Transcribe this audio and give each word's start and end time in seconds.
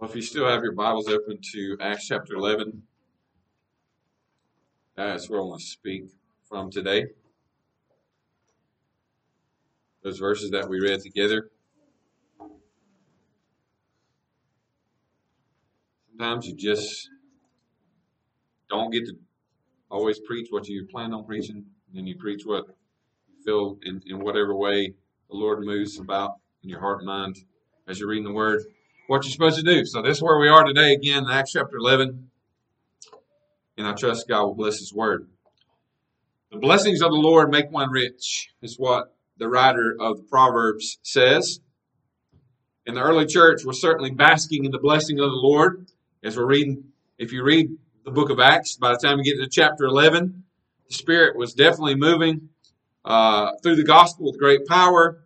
Well, 0.00 0.08
if 0.08 0.16
you 0.16 0.22
still 0.22 0.48
have 0.48 0.62
your 0.62 0.72
Bibles 0.72 1.08
open 1.08 1.38
to 1.52 1.76
Acts 1.78 2.06
chapter 2.06 2.32
11, 2.32 2.84
that's 4.96 5.28
where 5.28 5.40
I 5.40 5.44
want 5.44 5.60
to 5.60 5.66
speak 5.66 6.04
from 6.48 6.70
today. 6.70 7.08
Those 10.02 10.18
verses 10.18 10.52
that 10.52 10.66
we 10.70 10.80
read 10.80 11.00
together. 11.00 11.50
Sometimes 16.08 16.46
you 16.46 16.56
just 16.56 17.10
don't 18.70 18.90
get 18.90 19.04
to 19.04 19.18
always 19.90 20.18
preach 20.20 20.46
what 20.48 20.66
you 20.66 20.86
plan 20.86 21.12
on 21.12 21.26
preaching, 21.26 21.66
and 21.94 22.08
you 22.08 22.16
preach 22.16 22.46
what 22.46 22.64
you 23.28 23.44
feel 23.44 23.78
in, 23.82 24.00
in 24.06 24.20
whatever 24.20 24.56
way 24.56 24.94
the 25.28 25.36
Lord 25.36 25.62
moves 25.62 25.98
about 25.98 26.36
in 26.62 26.70
your 26.70 26.80
heart 26.80 27.00
and 27.00 27.06
mind 27.06 27.36
as 27.86 28.00
you're 28.00 28.08
reading 28.08 28.24
the 28.24 28.32
Word 28.32 28.62
what 29.10 29.24
you're 29.24 29.32
supposed 29.32 29.56
to 29.56 29.64
do. 29.64 29.84
So 29.84 30.02
this 30.02 30.18
is 30.18 30.22
where 30.22 30.38
we 30.38 30.46
are 30.46 30.62
today 30.62 30.92
again 30.92 31.24
in 31.24 31.30
Acts 31.30 31.50
chapter 31.50 31.78
11. 31.78 32.30
And 33.76 33.84
I 33.84 33.92
trust 33.92 34.28
God 34.28 34.44
will 34.44 34.54
bless 34.54 34.78
His 34.78 34.94
word. 34.94 35.26
The 36.52 36.60
blessings 36.60 37.02
of 37.02 37.10
the 37.10 37.16
Lord 37.16 37.50
make 37.50 37.72
one 37.72 37.90
rich, 37.90 38.52
is 38.62 38.76
what 38.78 39.16
the 39.36 39.48
writer 39.48 39.96
of 39.98 40.18
the 40.18 40.22
Proverbs 40.22 41.00
says. 41.02 41.58
And 42.86 42.96
the 42.96 43.00
early 43.00 43.26
church 43.26 43.64
was 43.64 43.80
certainly 43.80 44.12
basking 44.12 44.64
in 44.64 44.70
the 44.70 44.78
blessing 44.78 45.18
of 45.18 45.28
the 45.28 45.40
Lord. 45.42 45.88
As 46.22 46.36
we're 46.36 46.46
reading, 46.46 46.84
if 47.18 47.32
you 47.32 47.42
read 47.42 47.68
the 48.04 48.12
book 48.12 48.30
of 48.30 48.38
Acts, 48.38 48.76
by 48.76 48.92
the 48.92 48.98
time 48.98 49.18
you 49.18 49.24
get 49.24 49.42
to 49.42 49.48
chapter 49.50 49.86
11, 49.86 50.44
the 50.88 50.94
Spirit 50.94 51.36
was 51.36 51.52
definitely 51.52 51.96
moving 51.96 52.50
uh, 53.04 53.54
through 53.60 53.74
the 53.74 53.82
gospel 53.82 54.26
with 54.26 54.38
great 54.38 54.68
power. 54.68 55.24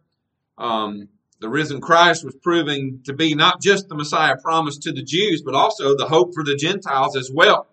Um, 0.56 1.10
the 1.40 1.48
risen 1.48 1.80
Christ 1.80 2.24
was 2.24 2.34
proving 2.42 3.00
to 3.04 3.12
be 3.12 3.34
not 3.34 3.60
just 3.60 3.88
the 3.88 3.94
Messiah 3.94 4.36
promised 4.42 4.82
to 4.82 4.92
the 4.92 5.02
Jews, 5.02 5.42
but 5.44 5.54
also 5.54 5.96
the 5.96 6.06
hope 6.06 6.34
for 6.34 6.44
the 6.44 6.56
Gentiles 6.56 7.16
as 7.16 7.30
well. 7.32 7.66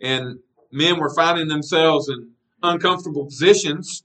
And 0.00 0.40
men 0.72 0.98
were 0.98 1.14
finding 1.14 1.48
themselves 1.48 2.08
in 2.08 2.32
uncomfortable 2.62 3.26
positions 3.26 4.02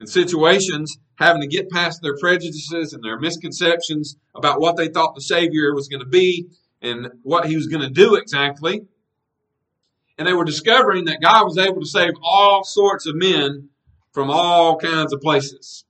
and 0.00 0.08
situations, 0.08 0.98
having 1.16 1.42
to 1.42 1.48
get 1.48 1.70
past 1.70 2.00
their 2.02 2.16
prejudices 2.18 2.92
and 2.92 3.04
their 3.04 3.18
misconceptions 3.18 4.16
about 4.34 4.60
what 4.60 4.76
they 4.76 4.88
thought 4.88 5.14
the 5.14 5.20
Savior 5.20 5.74
was 5.74 5.88
going 5.88 6.00
to 6.00 6.08
be 6.08 6.48
and 6.80 7.08
what 7.22 7.46
he 7.46 7.56
was 7.56 7.66
going 7.66 7.82
to 7.82 7.90
do 7.90 8.14
exactly. 8.14 8.86
And 10.18 10.26
they 10.26 10.32
were 10.32 10.44
discovering 10.44 11.06
that 11.06 11.20
God 11.20 11.44
was 11.44 11.58
able 11.58 11.80
to 11.80 11.86
save 11.86 12.12
all 12.22 12.64
sorts 12.64 13.06
of 13.06 13.14
men 13.14 13.68
from 14.12 14.30
all 14.30 14.76
kinds 14.76 15.12
of 15.12 15.20
places. 15.20 15.84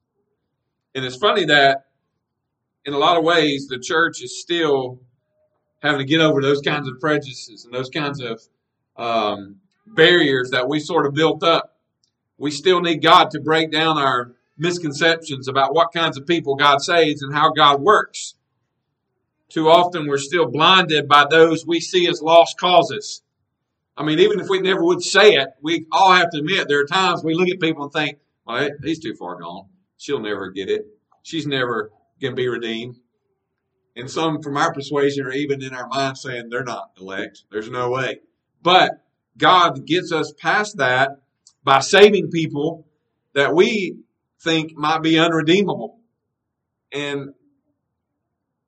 And 0.95 1.05
it's 1.05 1.17
funny 1.17 1.45
that 1.47 1.87
in 2.85 2.95
a 2.95 2.99
lot 2.99 3.17
of 3.17 3.25
ways, 3.25 3.69
the 3.69 3.79
church 3.79 4.23
is 4.23 4.41
still 4.41 5.01
having 5.81 5.99
to 5.99 6.05
get 6.05 6.21
over 6.21 6.41
those 6.41 6.61
kinds 6.61 6.89
of 6.89 7.01
prejudices 7.01 7.65
and 7.65 7.75
those 7.75 7.91
kinds 7.91 8.21
of 8.21 8.41
um, 8.97 9.57
barriers 9.87 10.51
that 10.51 10.69
we 10.69 10.81
sort 10.81 11.07
of 11.07 11.15
built 11.15 11.43
up. 11.43 11.77
We 12.39 12.51
still 12.51 12.81
need 12.81 13.03
God 13.03 13.31
to 13.33 13.41
break 13.41 13.71
down 13.71 13.99
our 13.99 14.33
misconceptions 14.59 15.49
about 15.49 15.75
what 15.75 15.93
kinds 15.93 16.17
of 16.17 16.27
people 16.27 16.55
God 16.57 16.79
saves 16.79 17.23
and 17.23 17.35
how 17.35 17.53
God 17.53 17.81
works. 17.81 18.35
Too 19.49 19.69
often 19.69 20.07
we're 20.07 20.19
still 20.19 20.47
blinded 20.47 21.09
by 21.09 21.27
those 21.29 21.67
we 21.67 21.81
see 21.81 22.09
as 22.09 22.23
lost 22.23 22.59
causes. 22.59 23.23
I 23.97 24.05
mean, 24.05 24.19
even 24.19 24.41
if 24.41 24.49
we 24.49 24.61
never 24.61 24.83
would 24.83 25.03
say 25.03 25.35
it, 25.35 25.51
we 25.61 25.87
all 25.93 26.13
have 26.13 26.31
to 26.31 26.39
admit 26.39 26.69
there 26.69 26.81
are 26.81 26.87
times 26.87 27.23
we 27.23 27.35
look 27.35 27.49
at 27.49 27.61
people 27.61 27.85
and 27.85 27.93
think, 27.93 28.19
well, 28.47 28.71
he's 28.83 28.99
too 28.99 29.15
far 29.15 29.37
gone. 29.37 29.67
She'll 29.99 30.21
never 30.21 30.51
get 30.51 30.71
it. 30.71 30.87
She's 31.23 31.47
never 31.47 31.93
can 32.23 32.35
be 32.35 32.49
redeemed. 32.49 32.97
And 33.95 34.11
some 34.11 34.41
from 34.41 34.57
our 34.57 34.73
persuasion 34.73 35.27
are 35.27 35.33
even 35.33 35.63
in 35.63 35.75
our 35.75 35.89
mind 35.89 36.17
saying 36.17 36.49
they're 36.49 36.65
not 36.65 36.93
elect. 36.99 37.45
There's 37.51 37.69
no 37.69 37.91
way. 37.91 38.21
But 38.63 38.93
God 39.37 39.87
gets 39.87 40.13
us 40.13 40.33
past 40.39 40.79
that 40.79 41.11
by 41.65 41.81
saving 41.81 42.31
people 42.31 42.87
that 43.35 43.55
we 43.55 43.99
think 44.41 44.77
might 44.77 45.03
be 45.03 45.19
unredeemable. 45.19 45.99
And 46.93 47.35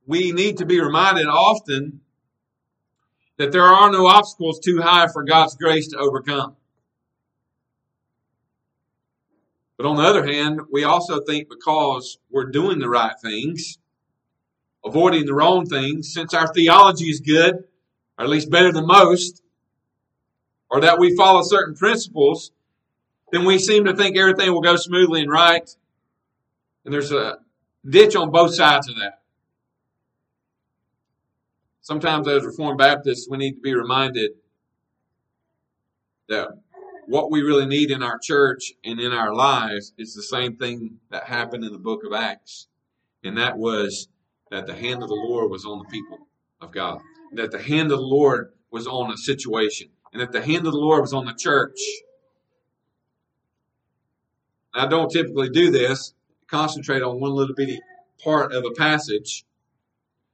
we 0.06 0.32
need 0.32 0.59
to 0.59 0.66
be 0.66 0.81
reminded 0.81 1.26
often 1.26 2.00
that 3.38 3.53
there 3.53 3.62
are 3.62 3.91
no 3.91 4.06
obstacles 4.06 4.60
too 4.60 4.81
high 4.82 5.06
for 5.09 5.25
God's 5.25 5.56
grace 5.56 5.88
to 5.88 5.98
overcome. 5.98 6.56
But 9.77 9.87
on 9.87 9.97
the 9.97 10.03
other 10.03 10.25
hand, 10.27 10.61
we 10.71 10.85
also 10.85 11.21
think 11.21 11.49
because 11.49 12.19
we're 12.31 12.51
doing 12.51 12.79
the 12.79 12.89
right 12.89 13.15
things, 13.21 13.79
avoiding 14.85 15.27
the 15.27 15.35
wrong 15.35 15.67
things, 15.67 16.12
since 16.12 16.33
our 16.33 16.53
theology 16.53 17.07
is 17.07 17.21
good, 17.21 17.65
or 18.19 18.25
at 18.25 18.29
least 18.29 18.51
better 18.51 18.73
than 18.73 18.87
most, 18.87 19.43
or 20.71 20.81
that 20.81 20.99
we 20.99 21.17
follow 21.17 21.43
certain 21.43 21.75
principles, 21.75 22.53
then 23.33 23.45
we 23.45 23.59
seem 23.59 23.85
to 23.85 23.97
think 23.97 24.17
everything 24.17 24.53
will 24.53 24.61
go 24.61 24.77
smoothly 24.77 25.23
and 25.23 25.31
right. 25.31 25.69
And 26.85 26.95
there's 26.95 27.12
a 27.12 27.39
ditch 27.89 28.15
on 28.15 28.31
both 28.31 28.55
sides 28.55 28.89
of 28.89 28.97
that. 28.97 29.21
Sometimes 31.81 32.29
as 32.29 32.45
Reformed 32.45 32.79
Baptists, 32.79 33.29
we 33.29 33.39
need 33.39 33.56
to 33.56 33.61
be 33.61 33.75
reminded 33.75 34.33
that 36.29 36.49
what 37.06 37.31
we 37.31 37.42
really 37.42 37.66
need 37.66 37.91
in 37.91 38.03
our 38.03 38.19
church 38.19 38.72
and 38.84 39.00
in 39.00 39.12
our 39.12 39.34
lives 39.34 39.92
is 39.98 40.15
the 40.15 40.22
same 40.22 40.56
thing 40.56 40.98
that 41.10 41.25
happened 41.25 41.65
in 41.65 41.72
the 41.72 41.78
book 41.78 42.04
of 42.04 42.12
Acts. 42.12 42.69
And 43.22 43.38
that 43.38 43.56
was 43.56 44.09
that 44.50 44.66
the 44.66 44.75
hand 44.75 45.03
of 45.03 45.09
the 45.09 45.14
Lord 45.14 45.50
was 45.50 45.64
on 45.64 45.78
the 45.78 45.84
people 45.84 46.19
of 46.60 46.72
God. 46.72 47.00
That 47.32 47.50
the 47.50 47.62
hand 47.62 47.91
of 47.91 47.98
the 47.98 48.04
Lord 48.04 48.53
was 48.70 48.87
on 48.87 49.10
a 49.10 49.16
situation. 49.16 49.88
And 50.12 50.20
that 50.20 50.32
the 50.32 50.43
hand 50.43 50.66
of 50.66 50.72
the 50.72 50.78
Lord 50.78 51.00
was 51.00 51.12
on 51.12 51.25
the 51.25 51.34
church. 51.34 51.78
I 54.75 54.87
don't 54.87 55.10
typically 55.10 55.50
do 55.50 55.70
this, 55.70 56.14
concentrate 56.47 57.03
on 57.03 57.20
one 57.20 57.32
little 57.32 57.54
bitty 57.54 57.81
part 58.22 58.53
of 58.53 58.64
a 58.64 58.70
passage. 58.72 59.44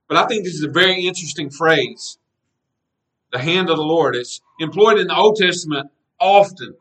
But 0.09 0.17
I 0.17 0.27
think 0.27 0.45
this 0.45 0.55
is 0.55 0.65
a 0.65 0.71
very 0.71 1.07
interesting 1.07 1.51
phrase. 1.51 2.19
The 3.33 3.39
hand 3.39 3.71
of 3.71 3.77
the 3.77 3.83
Lord. 3.83 4.17
It's 4.17 4.41
employed 4.59 4.99
in 4.99 5.07
the 5.07 5.17
Old 5.17 5.37
Testament 5.37 5.91
often, 6.21 6.77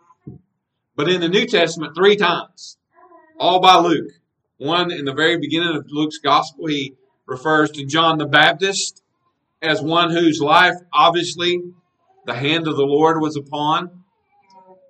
but 0.96 1.10
in 1.10 1.22
the 1.22 1.30
New 1.30 1.46
Testament, 1.46 1.96
three 1.96 2.16
times, 2.16 2.78
all 3.40 3.60
by 3.60 3.78
Luke. 3.78 4.12
One 4.58 4.92
in 4.92 5.06
the 5.06 5.14
very 5.14 5.38
beginning 5.38 5.76
of 5.76 5.86
Luke's 5.90 6.18
gospel, 6.18 6.68
he 6.68 6.96
refers 7.26 7.72
to 7.72 7.86
John 7.86 8.18
the 8.18 8.26
Baptist 8.26 9.02
as 9.62 9.82
one 9.82 10.12
whose 10.12 10.42
life, 10.42 10.76
obviously, 10.94 11.62
the 12.26 12.34
hand 12.34 12.68
of 12.68 12.76
the 12.76 12.86
Lord 12.86 13.22
was 13.22 13.38
upon. 13.38 14.04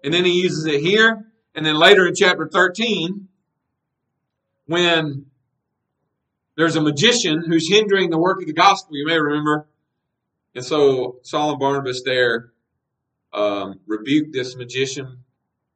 And 0.03 0.13
then 0.13 0.25
he 0.25 0.41
uses 0.41 0.65
it 0.65 0.81
here. 0.81 1.25
And 1.53 1.65
then 1.65 1.75
later 1.75 2.07
in 2.07 2.15
chapter 2.15 2.47
13, 2.51 3.27
when 4.65 5.25
there's 6.55 6.75
a 6.75 6.81
magician 6.81 7.43
who's 7.45 7.69
hindering 7.69 8.09
the 8.09 8.17
work 8.17 8.41
of 8.41 8.47
the 8.47 8.53
gospel, 8.53 8.95
you 8.95 9.05
may 9.05 9.19
remember. 9.19 9.67
And 10.55 10.65
so 10.65 11.19
Saul 11.23 11.51
and 11.51 11.59
Barnabas 11.59 12.01
there 12.03 12.51
um, 13.33 13.79
rebuke 13.87 14.31
this 14.31 14.55
magician 14.55 15.23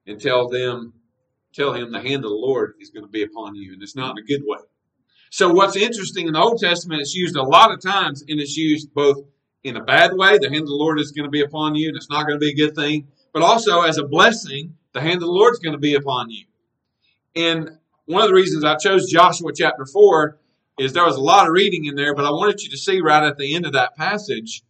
and 0.07 0.19
tell 0.19 0.49
them, 0.49 0.93
tell 1.53 1.73
him 1.73 1.91
the 1.91 2.01
hand 2.01 2.23
of 2.25 2.31
the 2.31 2.35
Lord 2.35 2.75
is 2.79 2.89
going 2.89 3.05
to 3.05 3.11
be 3.11 3.23
upon 3.23 3.55
you, 3.55 3.73
and 3.73 3.81
it's 3.81 3.95
not 3.95 4.17
in 4.17 4.23
a 4.23 4.27
good 4.27 4.41
way. 4.45 4.59
So 5.29 5.51
what's 5.51 5.75
interesting 5.75 6.27
in 6.27 6.33
the 6.33 6.39
Old 6.39 6.59
Testament, 6.59 7.01
it's 7.01 7.15
used 7.15 7.35
a 7.35 7.43
lot 7.43 7.71
of 7.71 7.81
times, 7.81 8.23
and 8.27 8.39
it's 8.39 8.55
used 8.55 8.93
both 8.93 9.23
in 9.63 9.77
a 9.77 9.83
bad 9.83 10.13
way, 10.13 10.37
the 10.37 10.49
hand 10.49 10.63
of 10.63 10.67
the 10.67 10.75
Lord 10.75 10.99
is 10.99 11.11
going 11.11 11.25
to 11.25 11.31
be 11.31 11.41
upon 11.41 11.75
you, 11.75 11.87
and 11.87 11.97
it's 11.97 12.09
not 12.09 12.27
going 12.27 12.35
to 12.35 12.39
be 12.39 12.51
a 12.51 12.55
good 12.55 12.75
thing, 12.75 13.07
but 13.31 13.41
also 13.41 13.81
as 13.81 13.97
a 13.97 14.05
blessing, 14.05 14.75
the 14.91 15.01
hand 15.01 15.15
of 15.15 15.21
the 15.21 15.27
Lord 15.27 15.53
is 15.53 15.59
going 15.59 15.73
to 15.73 15.79
be 15.79 15.95
upon 15.95 16.29
you. 16.29 16.45
And 17.35 17.77
one 18.05 18.21
of 18.21 18.27
the 18.27 18.35
reasons 18.35 18.63
I 18.63 18.75
chose 18.75 19.09
Joshua 19.09 19.51
chapter 19.55 19.85
4 19.85 20.37
is 20.79 20.93
there 20.93 21.05
was 21.05 21.15
a 21.15 21.21
lot 21.21 21.47
of 21.47 21.53
reading 21.53 21.85
in 21.85 21.95
there, 21.95 22.13
but 22.13 22.25
I 22.25 22.31
wanted 22.31 22.61
you 22.61 22.69
to 22.71 22.77
see 22.77 22.99
right 22.99 23.23
at 23.23 23.37
the 23.37 23.55
end 23.55 23.65
of 23.65 23.73
that 23.73 23.95
passage 23.95 24.63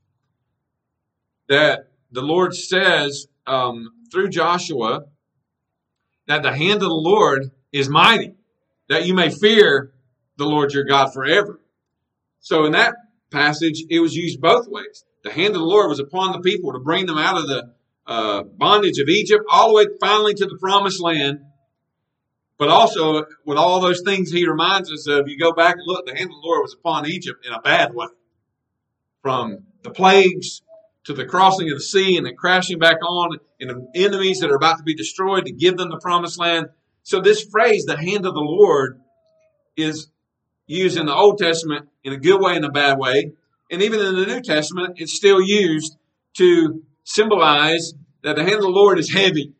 that 1.49 1.89
the 2.13 2.21
Lord 2.21 2.55
says 2.55 3.27
um, 3.47 3.89
through 4.11 4.29
Joshua 4.29 5.05
that 6.27 6.43
the 6.43 6.55
hand 6.55 6.75
of 6.75 6.89
the 6.89 6.93
Lord 6.93 7.51
is 7.71 7.89
mighty, 7.89 8.35
that 8.87 9.05
you 9.05 9.13
may 9.13 9.29
fear 9.29 9.91
the 10.37 10.45
Lord 10.45 10.73
your 10.73 10.85
God 10.85 11.11
forever. 11.11 11.59
So 12.39 12.65
in 12.65 12.73
that 12.73 12.95
passage, 13.31 13.83
it 13.89 13.99
was 13.99 14.13
used 14.15 14.39
both 14.39 14.67
ways. 14.67 15.03
The 15.23 15.31
hand 15.31 15.55
of 15.55 15.61
the 15.61 15.67
Lord 15.67 15.89
was 15.89 15.99
upon 15.99 16.33
the 16.33 16.39
people 16.39 16.73
to 16.73 16.79
bring 16.79 17.07
them 17.07 17.17
out 17.17 17.37
of 17.37 17.47
the 17.47 17.73
uh, 18.05 18.43
bondage 18.43 18.99
of 18.99 19.09
Egypt 19.09 19.45
all 19.49 19.69
the 19.69 19.75
way 19.75 19.85
finally 19.99 20.33
to 20.35 20.45
the 20.45 20.57
promised 20.57 21.01
land. 21.01 21.39
But 22.59 22.69
also, 22.69 23.25
with 23.45 23.57
all 23.57 23.81
those 23.81 24.01
things 24.01 24.31
he 24.31 24.47
reminds 24.47 24.91
us 24.91 25.07
of, 25.07 25.27
you 25.27 25.39
go 25.39 25.51
back 25.51 25.75
and 25.75 25.83
look, 25.87 26.05
the 26.05 26.15
hand 26.15 26.29
of 26.29 26.35
the 26.35 26.47
Lord 26.47 26.61
was 26.61 26.73
upon 26.73 27.07
Egypt 27.07 27.45
in 27.45 27.53
a 27.53 27.61
bad 27.61 27.93
way. 27.93 28.07
From 29.21 29.63
the 29.81 29.89
plagues 29.89 30.61
to 31.05 31.13
the 31.13 31.25
crossing 31.25 31.69
of 31.69 31.77
the 31.77 31.83
sea 31.83 32.17
and 32.17 32.25
then 32.25 32.35
crashing 32.35 32.79
back 32.79 32.97
on 33.05 33.37
and 33.59 33.69
the 33.69 33.87
enemies 33.95 34.39
that 34.39 34.51
are 34.51 34.55
about 34.55 34.77
to 34.77 34.83
be 34.83 34.95
destroyed 34.95 35.45
to 35.45 35.51
give 35.51 35.77
them 35.77 35.89
the 35.89 35.99
promised 35.99 36.39
land. 36.39 36.67
So 37.03 37.19
this 37.19 37.43
phrase, 37.43 37.85
the 37.85 37.97
hand 37.97 38.25
of 38.25 38.33
the 38.33 38.39
Lord, 38.39 39.01
is 39.75 40.09
used 40.65 40.97
in 40.97 41.05
the 41.05 41.15
Old 41.15 41.37
Testament 41.37 41.89
in 42.03 42.13
a 42.13 42.17
good 42.17 42.39
way 42.41 42.55
and 42.55 42.65
a 42.65 42.71
bad 42.71 42.97
way. 42.97 43.33
And 43.69 43.81
even 43.81 43.99
in 43.99 44.15
the 44.15 44.25
New 44.25 44.41
Testament, 44.41 44.95
it's 44.97 45.15
still 45.15 45.41
used 45.41 45.97
to 46.37 46.83
symbolize 47.03 47.93
that 48.23 48.35
the 48.35 48.43
hand 48.43 48.55
of 48.55 48.61
the 48.61 48.69
Lord 48.69 48.97
is 48.99 49.11
heavy. 49.11 49.53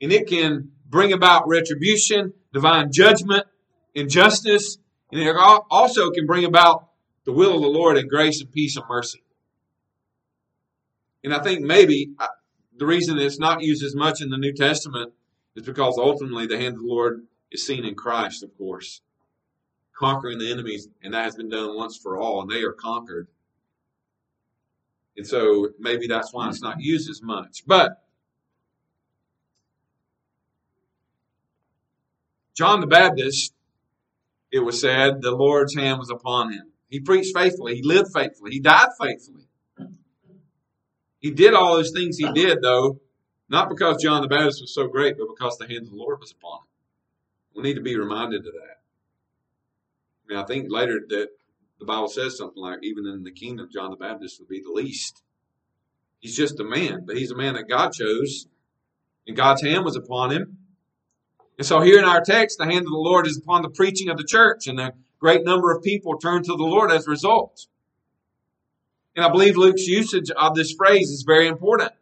And 0.00 0.12
it 0.12 0.28
can 0.28 0.72
bring 0.86 1.12
about 1.12 1.48
retribution, 1.48 2.34
divine 2.52 2.90
judgment, 2.92 3.46
injustice, 3.94 4.76
and 5.10 5.20
it 5.20 5.36
also 5.36 6.10
can 6.10 6.26
bring 6.26 6.44
about 6.44 6.88
the 7.24 7.32
will 7.32 7.54
of 7.54 7.62
the 7.62 7.68
Lord 7.68 7.96
and 7.96 8.10
grace 8.10 8.40
and 8.40 8.50
peace 8.50 8.76
and 8.76 8.84
mercy. 8.88 9.22
And 11.24 11.32
I 11.32 11.40
think 11.42 11.60
maybe 11.60 12.10
uh, 12.18 12.26
the 12.76 12.86
reason 12.86 13.18
it's 13.18 13.38
not 13.38 13.62
used 13.62 13.84
as 13.84 13.94
much 13.94 14.20
in 14.20 14.30
the 14.30 14.38
New 14.38 14.52
Testament 14.52 15.12
is 15.54 15.64
because 15.64 15.96
ultimately 15.98 16.46
the 16.46 16.58
hand 16.58 16.76
of 16.76 16.82
the 16.82 16.88
Lord 16.88 17.26
is 17.50 17.66
seen 17.66 17.84
in 17.84 17.94
Christ, 17.94 18.42
of 18.42 18.56
course, 18.56 19.02
conquering 19.96 20.38
the 20.38 20.50
enemies, 20.50 20.88
and 21.02 21.14
that 21.14 21.24
has 21.24 21.36
been 21.36 21.48
done 21.48 21.76
once 21.76 21.96
for 21.96 22.18
all, 22.18 22.40
and 22.40 22.50
they 22.50 22.62
are 22.62 22.72
conquered. 22.72 23.28
And 25.16 25.26
so 25.26 25.70
maybe 25.78 26.06
that's 26.06 26.32
why 26.32 26.48
it's 26.48 26.62
not 26.62 26.80
used 26.80 27.10
as 27.10 27.22
much. 27.22 27.64
But 27.66 28.02
John 32.54 32.80
the 32.80 32.86
Baptist, 32.86 33.54
it 34.50 34.60
was 34.60 34.80
said, 34.80 35.22
the 35.22 35.32
Lord's 35.32 35.74
hand 35.74 35.98
was 35.98 36.10
upon 36.10 36.52
him. 36.52 36.72
He 36.88 37.00
preached 37.00 37.36
faithfully, 37.36 37.76
he 37.76 37.82
lived 37.82 38.12
faithfully, 38.12 38.50
he 38.52 38.60
died 38.60 38.88
faithfully. 39.00 39.46
He 41.22 41.30
did 41.30 41.54
all 41.54 41.76
those 41.76 41.92
things 41.92 42.18
he 42.18 42.30
did, 42.32 42.58
though, 42.62 43.00
not 43.48 43.68
because 43.68 44.02
John 44.02 44.22
the 44.22 44.28
Baptist 44.28 44.60
was 44.60 44.74
so 44.74 44.88
great, 44.88 45.16
but 45.16 45.28
because 45.28 45.56
the 45.56 45.68
hand 45.68 45.84
of 45.84 45.90
the 45.90 45.96
Lord 45.96 46.18
was 46.20 46.32
upon 46.32 46.58
him. 46.58 46.66
We 47.54 47.62
need 47.62 47.74
to 47.74 47.80
be 47.80 47.96
reminded 47.96 48.44
of 48.44 48.52
that. 48.52 48.80
I 50.24 50.28
mean, 50.28 50.38
I 50.38 50.44
think 50.44 50.66
later 50.68 51.00
that 51.08 51.28
the 51.78 51.84
Bible 51.84 52.08
says 52.08 52.36
something 52.36 52.60
like, 52.60 52.80
even 52.82 53.06
in 53.06 53.22
the 53.22 53.30
kingdom, 53.30 53.68
John 53.72 53.90
the 53.90 53.96
Baptist 53.96 54.40
would 54.40 54.48
be 54.48 54.60
the 54.60 54.72
least. 54.72 55.22
He's 56.18 56.36
just 56.36 56.58
a 56.58 56.64
man, 56.64 57.04
but 57.06 57.16
he's 57.16 57.30
a 57.30 57.36
man 57.36 57.54
that 57.54 57.68
God 57.68 57.92
chose, 57.92 58.48
and 59.26 59.36
God's 59.36 59.62
hand 59.62 59.84
was 59.84 59.96
upon 59.96 60.32
him. 60.32 60.58
And 61.56 61.66
so 61.66 61.82
here 61.82 61.98
in 61.98 62.04
our 62.04 62.20
text, 62.20 62.58
the 62.58 62.64
hand 62.64 62.86
of 62.86 62.92
the 62.92 62.96
Lord 62.96 63.28
is 63.28 63.38
upon 63.38 63.62
the 63.62 63.70
preaching 63.70 64.08
of 64.08 64.16
the 64.16 64.24
church, 64.24 64.66
and 64.66 64.80
a 64.80 64.92
great 65.20 65.44
number 65.44 65.70
of 65.70 65.84
people 65.84 66.18
turn 66.18 66.42
to 66.42 66.56
the 66.56 66.64
Lord 66.64 66.90
as 66.90 67.06
a 67.06 67.10
result. 67.10 67.66
And 69.14 69.24
I 69.24 69.28
believe 69.28 69.56
Luke's 69.56 69.86
usage 69.86 70.30
of 70.30 70.54
this 70.54 70.72
phrase 70.72 71.10
is 71.10 71.22
very 71.26 71.46
important 71.46 71.92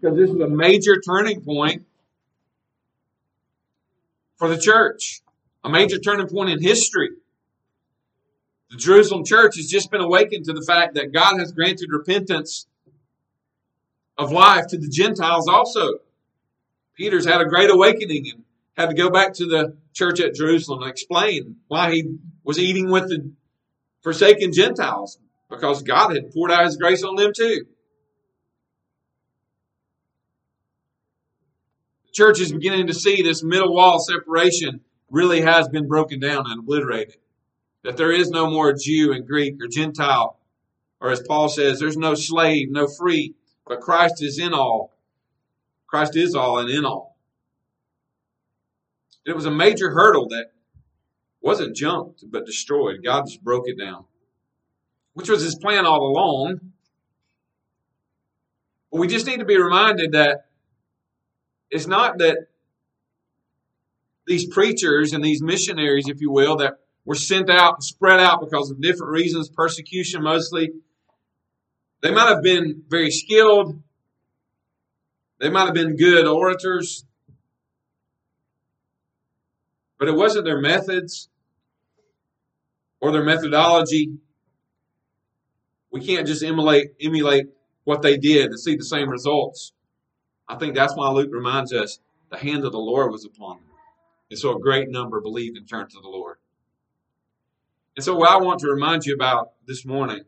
because 0.00 0.18
this 0.18 0.30
is 0.30 0.40
a 0.40 0.48
major 0.48 1.00
turning 1.00 1.40
point 1.40 1.86
for 4.36 4.48
the 4.48 4.58
church, 4.58 5.22
a 5.62 5.70
major 5.70 5.98
turning 5.98 6.28
point 6.28 6.50
in 6.50 6.62
history. 6.62 7.10
The 8.70 8.76
Jerusalem 8.76 9.24
church 9.24 9.56
has 9.56 9.66
just 9.66 9.90
been 9.90 10.02
awakened 10.02 10.44
to 10.46 10.52
the 10.52 10.64
fact 10.66 10.94
that 10.94 11.12
God 11.12 11.38
has 11.38 11.52
granted 11.52 11.88
repentance 11.90 12.66
of 14.18 14.30
life 14.30 14.66
to 14.68 14.78
the 14.78 14.88
Gentiles 14.88 15.48
also. 15.48 16.00
Peter's 16.96 17.26
had 17.26 17.40
a 17.40 17.46
great 17.46 17.70
awakening 17.70 18.30
and 18.30 18.44
had 18.76 18.90
to 18.90 18.94
go 18.94 19.10
back 19.10 19.32
to 19.34 19.46
the 19.46 19.76
church 19.92 20.20
at 20.20 20.34
Jerusalem 20.34 20.82
and 20.82 20.90
explain 20.90 21.56
why 21.68 21.92
he 21.92 22.18
was 22.42 22.58
eating 22.58 22.90
with 22.90 23.08
the 23.08 23.30
forsaken 24.02 24.52
Gentiles 24.52 25.18
because 25.50 25.82
God 25.82 26.14
had 26.14 26.32
poured 26.32 26.50
out 26.50 26.64
His 26.64 26.76
grace 26.76 27.02
on 27.02 27.16
them 27.16 27.32
too. 27.34 27.66
The 32.06 32.12
church 32.12 32.40
is 32.40 32.52
beginning 32.52 32.86
to 32.88 32.94
see 32.94 33.22
this 33.22 33.42
middle 33.42 33.74
wall 33.74 33.98
separation 33.98 34.80
really 35.10 35.42
has 35.42 35.68
been 35.68 35.88
broken 35.88 36.20
down 36.20 36.44
and 36.46 36.60
obliterated. 36.60 37.16
That 37.82 37.96
there 37.96 38.12
is 38.12 38.30
no 38.30 38.48
more 38.48 38.72
Jew 38.72 39.12
and 39.12 39.26
Greek 39.26 39.56
or 39.60 39.68
Gentile, 39.68 40.38
or 41.00 41.10
as 41.10 41.22
Paul 41.26 41.48
says, 41.48 41.78
there's 41.78 41.98
no 41.98 42.14
slave, 42.14 42.70
no 42.70 42.86
free, 42.86 43.34
but 43.66 43.80
Christ 43.80 44.22
is 44.22 44.38
in 44.38 44.54
all. 44.54 44.92
Christ 45.86 46.16
is 46.16 46.34
all 46.34 46.58
and 46.58 46.70
in 46.70 46.84
all. 46.84 47.18
It 49.26 49.36
was 49.36 49.46
a 49.46 49.50
major 49.50 49.90
hurdle 49.90 50.28
that 50.28 50.52
wasn't 51.40 51.76
jumped 51.76 52.24
but 52.30 52.46
destroyed. 52.46 53.04
God 53.04 53.26
just 53.26 53.44
broke 53.44 53.68
it 53.68 53.78
down 53.78 54.06
which 55.14 55.28
was 55.28 55.42
his 55.42 55.54
plan 55.54 55.86
all 55.86 56.06
along. 56.06 56.60
But 58.92 59.00
we 59.00 59.08
just 59.08 59.26
need 59.26 59.38
to 59.38 59.44
be 59.44 59.60
reminded 59.60 60.12
that 60.12 60.46
it's 61.70 61.86
not 61.86 62.18
that 62.18 62.48
these 64.26 64.46
preachers 64.46 65.12
and 65.12 65.24
these 65.24 65.42
missionaries, 65.42 66.08
if 66.08 66.20
you 66.20 66.30
will, 66.30 66.56
that 66.58 66.78
were 67.04 67.14
sent 67.14 67.50
out 67.50 67.74
and 67.74 67.84
spread 67.84 68.20
out 68.20 68.40
because 68.40 68.70
of 68.70 68.80
different 68.80 69.12
reasons, 69.12 69.48
persecution 69.48 70.22
mostly, 70.22 70.70
they 72.02 72.10
might 72.10 72.28
have 72.28 72.42
been 72.42 72.82
very 72.88 73.10
skilled. 73.10 73.82
They 75.40 75.50
might 75.50 75.64
have 75.66 75.74
been 75.74 75.96
good 75.96 76.26
orators. 76.26 77.04
But 79.98 80.08
it 80.08 80.14
wasn't 80.14 80.44
their 80.44 80.60
methods 80.60 81.28
or 83.00 83.12
their 83.12 83.24
methodology 83.24 84.18
we 85.94 86.04
can't 86.04 86.26
just 86.26 86.42
emulate 86.42 86.88
emulate 87.00 87.46
what 87.84 88.02
they 88.02 88.16
did 88.16 88.50
to 88.50 88.58
see 88.58 88.74
the 88.74 88.84
same 88.84 89.08
results. 89.08 89.72
I 90.48 90.56
think 90.56 90.74
that's 90.74 90.96
why 90.96 91.08
Luke 91.08 91.30
reminds 91.32 91.72
us 91.72 92.00
the 92.30 92.36
hand 92.36 92.64
of 92.64 92.72
the 92.72 92.78
Lord 92.78 93.12
was 93.12 93.24
upon 93.24 93.58
them. 93.58 93.66
And 94.28 94.38
so 94.38 94.56
a 94.56 94.60
great 94.60 94.88
number 94.88 95.20
believed 95.20 95.56
and 95.56 95.68
turned 95.68 95.90
to 95.90 96.00
the 96.00 96.08
Lord. 96.08 96.38
And 97.96 98.04
so 98.04 98.16
what 98.16 98.28
I 98.28 98.38
want 98.38 98.58
to 98.60 98.66
remind 98.66 99.06
you 99.06 99.14
about 99.14 99.52
this 99.68 99.86
morning 99.86 100.22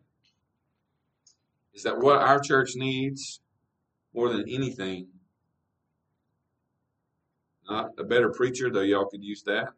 is 1.75 1.83
that 1.83 1.99
what 1.99 2.19
our 2.19 2.39
church 2.39 2.77
needs 2.77 3.41
more 4.15 4.29
than 4.29 4.49
anything, 4.49 5.09
not 7.69 7.91
a 7.99 8.05
better 8.05 8.31
preacher, 8.31 8.71
though 8.71 8.83
y'all 8.83 9.07
could 9.07 9.25
use 9.25 9.43
that. 9.43 9.71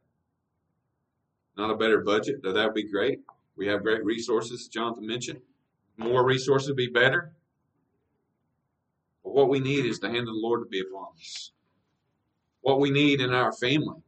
Not 1.56 1.70
a 1.70 1.76
better 1.76 2.02
budget, 2.02 2.42
though 2.42 2.52
that 2.52 2.66
would 2.66 2.74
be 2.74 2.90
great. 2.90 3.20
We 3.56 3.68
have 3.68 3.82
great 3.82 4.04
resources, 4.04 4.68
Jonathan 4.68 5.06
mentioned 5.06 5.40
more 5.98 6.24
resources 6.24 6.68
would 6.68 6.76
be 6.76 6.88
better. 6.88 7.32
But 9.24 9.34
what 9.34 9.48
we 9.48 9.58
need 9.60 9.84
is 9.84 9.98
the 9.98 10.08
hand 10.08 10.20
of 10.20 10.34
the 10.34 10.40
Lord 10.40 10.62
to 10.62 10.68
be 10.68 10.80
upon 10.80 11.08
us. 11.20 11.52
What 12.60 12.80
we 12.80 12.90
need 12.90 13.20
in 13.20 13.32
our 13.32 13.52
family. 13.52 14.02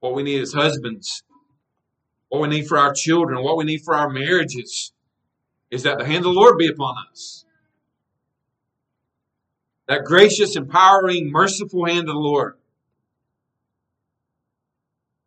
What 0.00 0.14
we 0.14 0.22
need 0.22 0.40
as 0.40 0.52
husbands. 0.52 1.24
What 2.28 2.42
we 2.42 2.48
need 2.48 2.68
for 2.68 2.78
our 2.78 2.92
children. 2.92 3.42
What 3.42 3.56
we 3.56 3.64
need 3.64 3.82
for 3.82 3.94
our 3.94 4.08
marriages 4.08 4.92
is 5.70 5.82
that 5.84 5.98
the 5.98 6.04
hand 6.04 6.18
of 6.18 6.24
the 6.24 6.40
Lord 6.40 6.58
be 6.58 6.68
upon 6.68 6.96
us. 7.10 7.44
That 9.88 10.04
gracious, 10.04 10.54
empowering, 10.54 11.30
merciful 11.30 11.86
hand 11.86 12.08
of 12.08 12.14
the 12.14 12.20
Lord. 12.20 12.54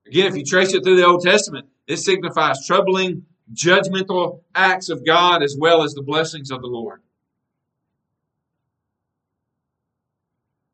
Again, 0.07 0.27
if 0.27 0.35
you 0.35 0.45
trace 0.45 0.73
it 0.73 0.83
through 0.83 0.97
the 0.97 1.05
Old 1.05 1.23
Testament, 1.23 1.67
it 1.87 1.97
signifies 1.97 2.65
troubling 2.65 3.25
judgmental 3.53 4.41
acts 4.55 4.89
of 4.89 5.05
God 5.05 5.43
as 5.43 5.55
well 5.57 5.83
as 5.83 5.93
the 5.93 6.01
blessings 6.01 6.51
of 6.51 6.61
the 6.61 6.67
Lord. 6.67 7.01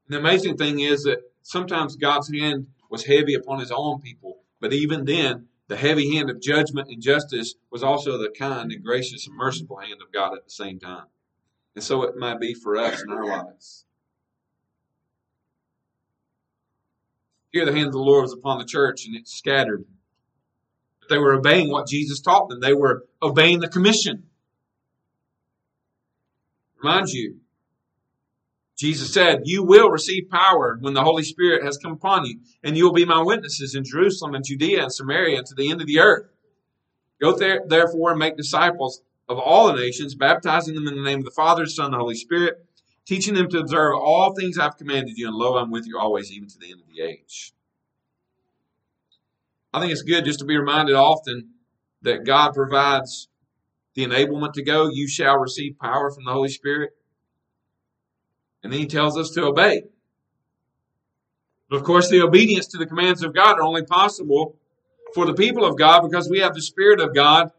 The 0.08 0.18
amazing 0.18 0.58
thing 0.58 0.80
is 0.80 1.04
that 1.04 1.22
sometimes 1.44 1.96
God's 1.96 2.34
hand 2.34 2.68
was 2.90 3.06
heavy 3.06 3.36
upon 3.36 3.60
his 3.60 3.72
own 3.72 4.02
people, 4.02 4.40
but 4.60 4.74
even 4.74 5.06
then, 5.06 5.48
the 5.68 5.78
heavy 5.78 6.16
hand 6.16 6.32
of 6.32 6.42
judgment 6.42 6.90
and 6.90 7.00
justice 7.00 7.54
was 7.70 7.84
also 7.84 8.18
the 8.18 8.30
kind 8.30 8.72
and 8.72 8.84
gracious 8.84 9.28
and 9.28 9.36
merciful 9.36 9.78
hand 9.78 10.02
of 10.02 10.12
God 10.12 10.34
at 10.34 10.44
the 10.44 10.50
same 10.50 10.80
time. 10.80 11.06
And 11.76 11.84
so 11.84 12.02
it 12.04 12.18
might 12.18 12.40
be 12.40 12.56
for 12.56 12.76
us 12.76 13.04
in 13.04 13.12
our 13.12 13.26
lives. 13.26 13.86
Here, 17.52 17.66
the 17.66 17.74
hand 17.74 17.88
of 17.88 17.94
the 17.94 18.00
Lord 18.00 18.24
was 18.24 18.34
upon 18.34 18.58
the 18.58 18.66
church, 18.66 19.06
and 19.06 19.16
it 19.16 19.28
scattered 19.28 19.86
they 21.10 21.18
were 21.18 21.34
obeying 21.34 21.70
what 21.70 21.88
Jesus 21.88 22.22
taught 22.22 22.50
them. 22.50 22.60
They 22.60 22.74
were 22.74 23.06
obeying 23.22 23.60
the 23.60 23.68
commission. 23.68 24.24
Remind 26.82 27.10
you, 27.10 27.40
Jesus 28.78 29.14
said, 29.14 29.42
You 29.44 29.64
will 29.64 29.90
receive 29.90 30.30
power 30.30 30.78
when 30.80 30.94
the 30.94 31.04
Holy 31.04 31.24
Spirit 31.24 31.66
has 31.66 31.78
come 31.78 31.92
upon 31.92 32.26
you, 32.26 32.40
and 32.64 32.78
you 32.78 32.86
will 32.86 32.94
be 32.94 33.04
my 33.04 33.22
witnesses 33.22 33.76
in 33.76 33.84
Jerusalem 33.84 34.36
and 34.36 34.46
Judea 34.46 34.84
and 34.84 34.94
Samaria 34.94 35.40
and 35.40 35.48
to 35.48 35.56
the 35.56 35.70
end 35.70 35.82
of 35.82 35.88
the 35.88 36.00
earth. 36.00 36.30
Go 37.20 37.36
there, 37.36 37.62
therefore, 37.68 38.12
and 38.12 38.20
make 38.20 38.38
disciples 38.38 39.02
of 39.28 39.38
all 39.38 39.68
the 39.68 39.74
nations, 39.74 40.16
baptizing 40.16 40.76
them 40.76 40.88
in 40.88 40.96
the 40.96 41.04
name 41.04 41.20
of 41.20 41.26
the 41.26 41.32
Father, 41.32 41.66
Son, 41.66 41.88
and 41.88 41.94
the 41.96 41.98
Holy 41.98 42.16
Spirit, 42.16 42.66
teaching 43.06 43.34
them 43.34 43.50
to 43.50 43.60
observe 43.60 43.96
all 43.96 44.34
things 44.34 44.58
I've 44.58 44.78
commanded 44.78 45.18
you, 45.18 45.28
and 45.28 45.36
lo, 45.36 45.58
I'm 45.58 45.72
with 45.72 45.86
you 45.86 46.00
always, 46.00 46.32
even 46.32 46.48
to 46.48 46.58
the 46.58 46.72
end 46.72 46.80
of 46.80 46.88
the 46.88 47.02
age. 47.02 47.54
I 49.74 49.80
think 49.80 49.92
it's 49.92 50.02
good 50.02 50.26
just 50.26 50.40
to 50.40 50.46
be 50.46 50.58
reminded 50.58 50.96
often 50.96 51.50
that 52.02 52.26
God 52.26 52.54
provides 52.54 53.28
the 53.96 54.06
enablement 54.06 54.54
to 54.54 54.64
go. 54.64 54.90
You 54.90 55.08
shall 55.08 55.38
receive 55.38 55.78
power 55.80 56.12
from 56.12 56.26
the 56.26 56.32
Holy 56.32 56.50
Spirit. 56.50 56.92
And 58.64 58.74
then 58.74 58.80
he 58.80 58.88
tells 58.88 59.18
us 59.18 59.30
to 59.32 59.46
obey. 59.46 59.84
But 61.70 61.78
of 61.78 61.84
course, 61.84 62.10
the 62.10 62.22
obedience 62.22 62.68
to 62.68 62.78
the 62.78 62.86
commands 62.86 63.24
of 63.24 63.34
God 63.34 63.60
are 63.60 63.64
only 63.64 63.84
possible 63.84 64.58
for 65.14 65.26
the 65.26 65.34
people 65.34 65.66
of 65.66 65.78
God 65.78 66.02
because 66.02 66.30
we 66.30 66.40
have 66.40 66.56
the 66.56 66.62
Spirit 66.62 67.00
of 67.00 67.14
God 67.14 67.52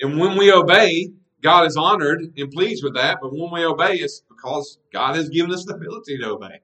And 0.00 0.18
when 0.18 0.36
we 0.36 0.52
obey, 0.52 1.12
God 1.40 1.66
is 1.66 1.76
honored 1.76 2.34
and 2.36 2.50
pleased 2.50 2.84
with 2.84 2.94
that. 2.94 3.18
But 3.22 3.32
when 3.32 3.50
we 3.50 3.64
obey, 3.64 3.94
it's 3.94 4.22
because 4.28 4.78
God 4.92 5.16
has 5.16 5.28
given 5.28 5.52
us 5.52 5.64
the 5.64 5.74
ability 5.74 6.18
to 6.18 6.30
obey. 6.30 6.60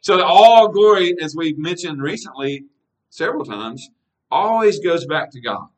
So 0.00 0.22
all 0.22 0.68
glory, 0.68 1.14
as 1.20 1.36
we've 1.36 1.58
mentioned 1.58 2.00
recently 2.02 2.64
several 3.10 3.44
times, 3.44 3.88
always 4.30 4.78
goes 4.80 5.06
back 5.06 5.30
to 5.32 5.40
God. 5.40 5.68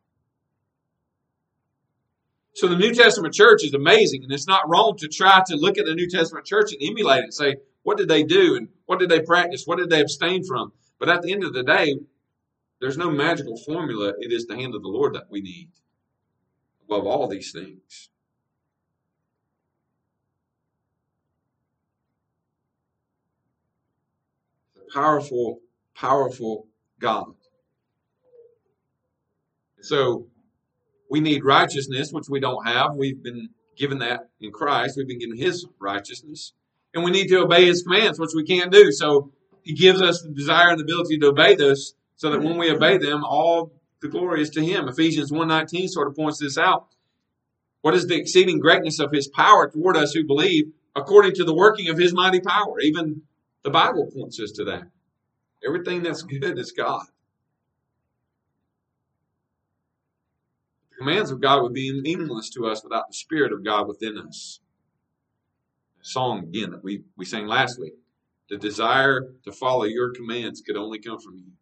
So 2.55 2.69
the 2.69 2.77
New 2.77 2.95
Testament 2.95 3.35
church 3.35 3.65
is 3.65 3.75
amazing, 3.75 4.23
and 4.23 4.33
it's 4.33 4.47
not 4.47 4.69
wrong 4.69 4.97
to 4.99 5.09
try 5.09 5.43
to 5.47 5.57
look 5.57 5.79
at 5.79 5.87
the 5.87 5.95
New 5.95 6.09
Testament 6.09 6.47
church 6.47 6.73
and 6.73 6.83
emulate 6.83 7.21
it 7.21 7.25
and 7.25 7.35
say, 7.35 7.57
what 7.83 7.97
did 7.97 8.09
they 8.09 8.23
do 8.23 8.57
and 8.57 8.69
what 8.87 9.01
did 9.01 9.09
they 9.09 9.21
practice? 9.21 9.65
What 9.65 9.79
did 9.79 9.91
they 9.91 10.01
abstain 10.01 10.45
from? 10.45 10.73
But 10.99 11.09
at 11.09 11.23
the 11.23 11.33
end 11.33 11.45
of 11.45 11.55
the 11.55 11.65
day, 11.65 11.99
there's 12.81 12.99
no 12.99 13.11
magical 13.11 13.57
formula. 13.57 14.13
It 14.19 14.33
is 14.33 14.47
the 14.47 14.55
hand 14.55 14.75
of 14.75 14.83
the 14.83 14.89
Lord 14.89 15.15
that 15.15 15.31
we 15.31 15.41
need 15.41 15.71
above 16.85 17.07
all 17.07 17.27
these 17.27 17.53
things. 17.53 18.11
Powerful, 24.93 25.61
powerful 25.95 26.69
God. 27.01 27.35
So 29.81 30.29
we 31.11 31.21
need 31.21 31.45
righteousness, 31.45 32.13
which 32.13 32.29
we 32.29 32.41
don't 32.41 32.67
have. 32.67 32.95
We've 32.95 33.23
been 33.23 33.51
given 33.77 33.99
that 33.99 34.29
in 34.41 34.53
Christ. 34.53 34.97
We've 34.97 35.09
been 35.09 35.19
given 35.19 35.37
His 35.37 35.67
righteousness. 35.81 36.53
And 36.95 37.05
we 37.05 37.11
need 37.11 37.29
to 37.29 37.43
obey 37.43 37.67
His 37.67 37.83
commands, 37.83 38.19
which 38.19 38.31
we 38.35 38.45
can't 38.45 38.73
do. 38.73 38.93
So 38.93 39.33
He 39.63 39.75
gives 39.75 40.01
us 40.01 40.23
the 40.23 40.33
desire 40.33 40.71
and 40.71 40.79
the 40.79 40.85
ability 40.85 41.19
to 41.19 41.29
obey 41.29 41.55
those 41.55 41.95
so 42.17 42.31
that 42.31 42.43
when 42.43 42.57
we 42.59 42.71
obey 42.71 42.99
them, 42.99 43.25
all 43.25 43.73
the 44.01 44.09
glory 44.09 44.43
is 44.43 44.51
to 44.51 44.65
Him. 44.65 44.89
Ephesians 44.89 45.33
1.19 45.33 45.89
sort 45.89 46.09
of 46.09 46.15
points 46.15 46.39
this 46.39 46.57
out. 46.57 46.89
What 47.81 47.95
is 47.95 48.07
the 48.07 48.17
exceeding 48.17 48.61
greatness 48.61 49.01
of 49.01 49.11
His 49.13 49.27
power 49.29 49.69
toward 49.69 49.97
us 49.97 50.13
who 50.13 50.25
believe 50.25 50.67
according 50.95 51.35
to 51.35 51.45
the 51.45 51.55
working 51.55 51.89
of 51.89 51.99
His 51.99 52.15
mighty 52.15 52.41
power? 52.41 52.79
Even 52.81 53.23
the 53.65 53.71
Bible 53.71 54.11
points 54.15 54.41
us 54.41 54.53
to 54.53 54.65
that. 54.65 54.83
Everything 55.67 56.03
that's 56.03 56.23
good 56.23 56.59
is 56.59 56.73
God. 56.73 57.07
The 60.91 60.97
commands 60.99 61.31
of 61.31 61.41
God 61.41 61.63
would 61.63 61.73
be 61.73 62.01
meaningless 62.01 62.51
to 62.51 62.67
us 62.67 62.83
without 62.83 63.09
the 63.09 63.15
Spirit 63.15 63.53
of 63.53 63.65
God 63.65 63.87
within 63.87 64.19
us. 64.19 64.61
A 66.01 66.05
song 66.05 66.41
again 66.41 66.73
that 66.73 66.83
we, 66.83 67.03
we 67.17 67.25
sang 67.25 67.47
last 67.47 67.79
week. 67.79 67.95
The 68.51 68.57
desire 68.59 69.33
to 69.45 69.53
follow 69.53 69.85
your 69.85 70.13
commands 70.13 70.61
could 70.61 70.77
only 70.77 70.99
come 70.99 71.21
from 71.21 71.39
you. 71.39 71.53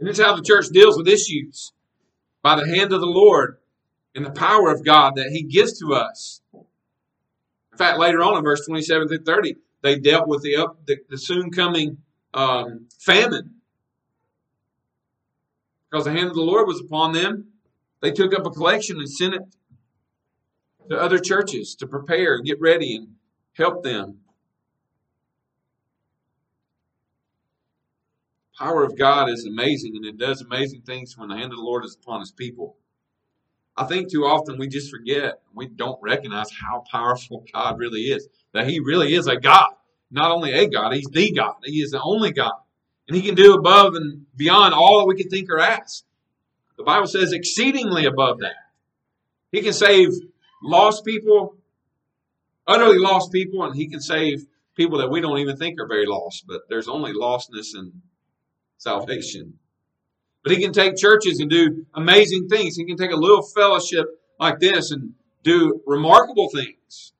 And 0.00 0.08
it's 0.08 0.20
how 0.20 0.36
the 0.36 0.42
church 0.42 0.66
deals 0.68 0.96
with 0.96 1.08
issues 1.08 1.72
by 2.42 2.56
the 2.56 2.66
hand 2.66 2.92
of 2.92 3.00
the 3.00 3.06
Lord 3.06 3.58
and 4.14 4.24
the 4.24 4.30
power 4.30 4.70
of 4.70 4.84
God 4.84 5.16
that 5.16 5.30
He 5.30 5.42
gives 5.42 5.78
to 5.80 5.94
us. 5.94 6.40
Fact, 7.78 7.98
later 7.98 8.20
on 8.22 8.36
in 8.36 8.44
verse 8.44 8.66
27 8.66 9.08
through 9.08 9.24
30, 9.24 9.56
they 9.82 9.98
dealt 9.98 10.28
with 10.28 10.42
the, 10.42 10.56
up, 10.56 10.84
the, 10.86 10.96
the 11.08 11.16
soon 11.16 11.50
coming 11.50 11.98
um, 12.34 12.88
famine 12.98 13.54
because 15.90 16.04
the 16.04 16.12
hand 16.12 16.28
of 16.28 16.34
the 16.34 16.42
Lord 16.42 16.66
was 16.66 16.80
upon 16.80 17.12
them. 17.12 17.48
They 18.00 18.10
took 18.10 18.34
up 18.38 18.46
a 18.46 18.50
collection 18.50 18.98
and 18.98 19.10
sent 19.10 19.34
it 19.34 19.42
to 20.90 21.00
other 21.00 21.18
churches 21.18 21.74
to 21.76 21.86
prepare 21.86 22.34
and 22.34 22.44
get 22.44 22.60
ready 22.60 22.96
and 22.96 23.14
help 23.54 23.82
them. 23.82 24.18
power 28.58 28.82
of 28.82 28.98
God 28.98 29.30
is 29.30 29.46
amazing 29.46 29.94
and 29.94 30.04
it 30.04 30.18
does 30.18 30.42
amazing 30.42 30.82
things 30.82 31.16
when 31.16 31.28
the 31.28 31.36
hand 31.36 31.52
of 31.52 31.58
the 31.58 31.62
Lord 31.64 31.84
is 31.84 31.96
upon 32.02 32.20
his 32.20 32.32
people. 32.32 32.76
I 33.78 33.84
think 33.84 34.10
too 34.10 34.24
often 34.24 34.58
we 34.58 34.66
just 34.66 34.90
forget, 34.90 35.40
we 35.54 35.68
don't 35.68 36.02
recognize 36.02 36.50
how 36.50 36.82
powerful 36.90 37.44
God 37.52 37.78
really 37.78 38.00
is. 38.00 38.26
That 38.52 38.68
he 38.68 38.80
really 38.80 39.14
is 39.14 39.28
a 39.28 39.36
God. 39.36 39.70
Not 40.10 40.32
only 40.32 40.52
a 40.52 40.68
God, 40.68 40.94
he's 40.94 41.06
the 41.06 41.30
God. 41.30 41.54
He 41.62 41.80
is 41.80 41.92
the 41.92 42.02
only 42.02 42.32
God. 42.32 42.54
And 43.06 43.16
he 43.16 43.22
can 43.22 43.36
do 43.36 43.54
above 43.54 43.94
and 43.94 44.26
beyond 44.36 44.74
all 44.74 44.98
that 44.98 45.06
we 45.06 45.14
can 45.14 45.30
think 45.30 45.48
or 45.48 45.60
ask. 45.60 46.02
The 46.76 46.82
Bible 46.82 47.06
says 47.06 47.32
exceedingly 47.32 48.04
above 48.04 48.40
that. 48.40 48.56
He 49.52 49.62
can 49.62 49.72
save 49.72 50.08
lost 50.60 51.04
people, 51.04 51.56
utterly 52.66 52.98
lost 52.98 53.30
people, 53.30 53.62
and 53.62 53.76
he 53.76 53.88
can 53.88 54.00
save 54.00 54.44
people 54.74 54.98
that 54.98 55.10
we 55.10 55.20
don't 55.20 55.38
even 55.38 55.56
think 55.56 55.80
are 55.80 55.86
very 55.86 56.06
lost, 56.06 56.46
but 56.48 56.62
there's 56.68 56.88
only 56.88 57.12
lostness 57.12 57.74
and 57.74 57.92
salvation. 58.76 59.58
But 60.42 60.52
he 60.52 60.62
can 60.62 60.72
take 60.72 60.96
churches 60.96 61.40
and 61.40 61.50
do 61.50 61.86
amazing 61.94 62.48
things. 62.48 62.76
He 62.76 62.84
can 62.84 62.96
take 62.96 63.10
a 63.10 63.16
little 63.16 63.42
fellowship 63.42 64.06
like 64.38 64.60
this 64.60 64.90
and 64.90 65.14
do 65.42 65.82
remarkable 65.86 66.48
things. 66.48 67.12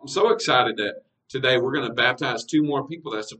I'm 0.00 0.08
so 0.08 0.30
excited 0.30 0.76
that 0.76 1.02
today 1.28 1.58
we're 1.58 1.72
going 1.72 1.88
to 1.88 1.94
baptize 1.94 2.44
two 2.44 2.62
more 2.62 2.86
people. 2.86 3.12
That's 3.12 3.32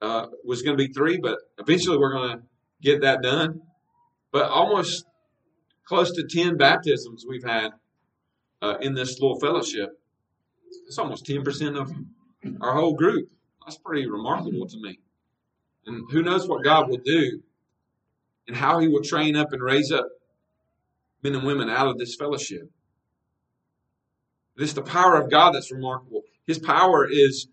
uh, 0.00 0.26
was 0.44 0.62
going 0.62 0.78
to 0.78 0.86
be 0.86 0.92
three, 0.92 1.18
but 1.18 1.38
eventually 1.58 1.98
we're 1.98 2.12
going 2.12 2.38
to 2.38 2.44
get 2.80 3.00
that 3.00 3.20
done. 3.20 3.62
But 4.30 4.48
almost 4.48 5.04
close 5.84 6.12
to 6.12 6.24
ten 6.24 6.56
baptisms 6.56 7.24
we've 7.28 7.42
had 7.42 7.72
uh, 8.62 8.76
in 8.80 8.94
this 8.94 9.20
little 9.20 9.40
fellowship. 9.40 9.98
It's 10.86 10.98
almost 10.98 11.26
ten 11.26 11.42
percent 11.42 11.76
of 11.76 11.92
our 12.60 12.74
whole 12.74 12.94
group. 12.94 13.28
That's 13.64 13.78
pretty 13.78 14.08
remarkable 14.08 14.66
to 14.68 14.76
me. 14.80 15.00
And 15.86 16.10
who 16.10 16.22
knows 16.22 16.48
what 16.48 16.64
God 16.64 16.88
will 16.88 16.98
do 16.98 17.42
and 18.46 18.56
how 18.56 18.78
He 18.78 18.88
will 18.88 19.02
train 19.02 19.36
up 19.36 19.52
and 19.52 19.62
raise 19.62 19.90
up 19.92 20.08
men 21.22 21.34
and 21.34 21.46
women 21.46 21.68
out 21.68 21.88
of 21.88 21.98
this 21.98 22.14
fellowship. 22.14 22.70
It's 24.56 24.72
the 24.72 24.82
power 24.82 25.16
of 25.20 25.30
God 25.30 25.54
that's 25.54 25.72
remarkable. 25.72 26.22
His 26.46 26.58
power 26.58 27.08
is 27.08 27.48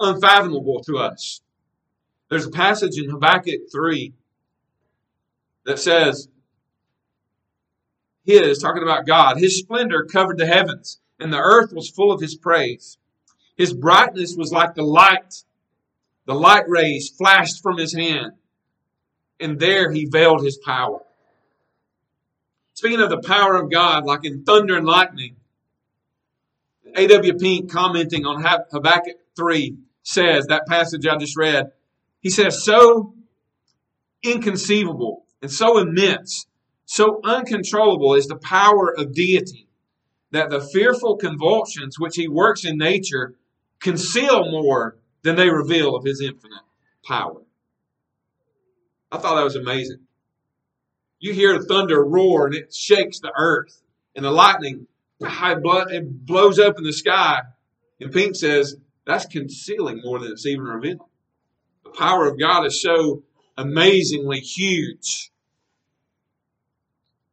unfathomable 0.00 0.82
to 0.84 0.98
us. 0.98 1.42
There's 2.30 2.46
a 2.46 2.50
passage 2.50 2.98
in 2.98 3.10
Habakkuk 3.10 3.70
3 3.70 4.14
that 5.66 5.78
says, 5.78 6.28
His, 8.24 8.58
talking 8.58 8.82
about 8.82 9.06
God, 9.06 9.36
His 9.36 9.58
splendor 9.58 10.04
covered 10.04 10.38
the 10.38 10.46
heavens, 10.46 11.00
and 11.20 11.32
the 11.32 11.38
earth 11.38 11.72
was 11.72 11.90
full 11.90 12.10
of 12.10 12.20
His 12.20 12.34
praise. 12.34 12.96
His 13.56 13.74
brightness 13.74 14.34
was 14.34 14.50
like 14.50 14.74
the 14.74 14.82
light. 14.82 15.44
The 16.26 16.34
light 16.34 16.68
rays 16.68 17.08
flashed 17.08 17.62
from 17.62 17.78
His 17.78 17.94
hand, 17.94 18.32
and 19.40 19.58
there 19.58 19.90
He 19.90 20.06
veiled 20.06 20.44
His 20.44 20.56
power. 20.56 21.00
Speaking 22.74 23.00
of 23.00 23.10
the 23.10 23.22
power 23.22 23.56
of 23.56 23.70
God, 23.70 24.04
like 24.04 24.24
in 24.24 24.44
thunder 24.44 24.76
and 24.76 24.86
lightning, 24.86 25.36
A.W. 26.96 27.34
Pink 27.38 27.70
commenting 27.70 28.24
on 28.24 28.42
Habakkuk 28.70 29.16
3 29.36 29.76
says, 30.02 30.46
that 30.46 30.66
passage 30.66 31.06
I 31.06 31.16
just 31.16 31.36
read, 31.36 31.72
he 32.20 32.30
says, 32.30 32.64
so 32.64 33.14
inconceivable 34.22 35.24
and 35.40 35.50
so 35.50 35.78
immense, 35.78 36.46
so 36.86 37.20
uncontrollable 37.24 38.14
is 38.14 38.26
the 38.26 38.36
power 38.36 38.92
of 38.96 39.12
deity 39.12 39.68
that 40.30 40.50
the 40.50 40.60
fearful 40.60 41.16
convulsions 41.16 41.98
which 41.98 42.16
he 42.16 42.28
works 42.28 42.64
in 42.64 42.78
nature 42.78 43.34
conceal 43.80 44.50
more 44.50 44.96
than 45.22 45.36
they 45.36 45.48
reveal 45.48 45.94
of 45.94 46.04
his 46.04 46.20
infinite 46.20 46.62
power. 47.04 47.42
I 49.10 49.18
thought 49.18 49.36
that 49.36 49.44
was 49.44 49.56
amazing. 49.56 50.00
You 51.18 51.32
hear 51.32 51.58
the 51.58 51.64
thunder 51.64 52.04
roar 52.04 52.46
and 52.46 52.54
it 52.54 52.74
shakes 52.74 53.20
the 53.20 53.32
earth, 53.36 53.82
and 54.16 54.24
the 54.24 54.30
lightning 54.30 54.86
it 55.20 56.26
blows 56.26 56.58
up 56.58 56.78
in 56.78 56.84
the 56.84 56.92
sky. 56.92 57.42
And 58.00 58.12
Pink 58.12 58.34
says 58.34 58.76
that's 59.06 59.26
concealing 59.26 60.00
more 60.02 60.18
than 60.18 60.32
it's 60.32 60.46
even 60.46 60.64
revealing. 60.64 60.98
The 61.84 61.90
power 61.90 62.28
of 62.28 62.38
God 62.38 62.66
is 62.66 62.82
so 62.82 63.22
amazingly 63.56 64.40
huge. 64.40 65.30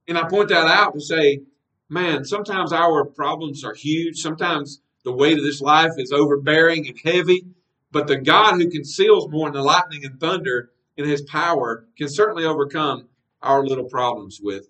And 0.07 0.17
I 0.17 0.27
point 0.27 0.49
that 0.49 0.67
out 0.67 0.93
to 0.93 1.01
say, 1.01 1.41
man, 1.87 2.25
sometimes 2.25 2.73
our 2.73 3.05
problems 3.05 3.63
are 3.63 3.73
huge. 3.73 4.17
Sometimes 4.17 4.81
the 5.03 5.11
weight 5.11 5.37
of 5.37 5.43
this 5.43 5.61
life 5.61 5.93
is 5.97 6.11
overbearing 6.11 6.87
and 6.87 6.99
heavy. 7.03 7.45
But 7.91 8.07
the 8.07 8.17
God 8.17 8.55
who 8.55 8.69
conceals 8.69 9.29
more 9.29 9.47
than 9.47 9.61
the 9.61 9.63
lightning 9.63 10.05
and 10.05 10.19
thunder 10.19 10.71
in 10.95 11.05
his 11.05 11.21
power 11.23 11.87
can 11.97 12.07
certainly 12.07 12.45
overcome 12.45 13.07
our 13.41 13.65
little 13.65 13.85
problems 13.85 14.39
with 14.41 14.69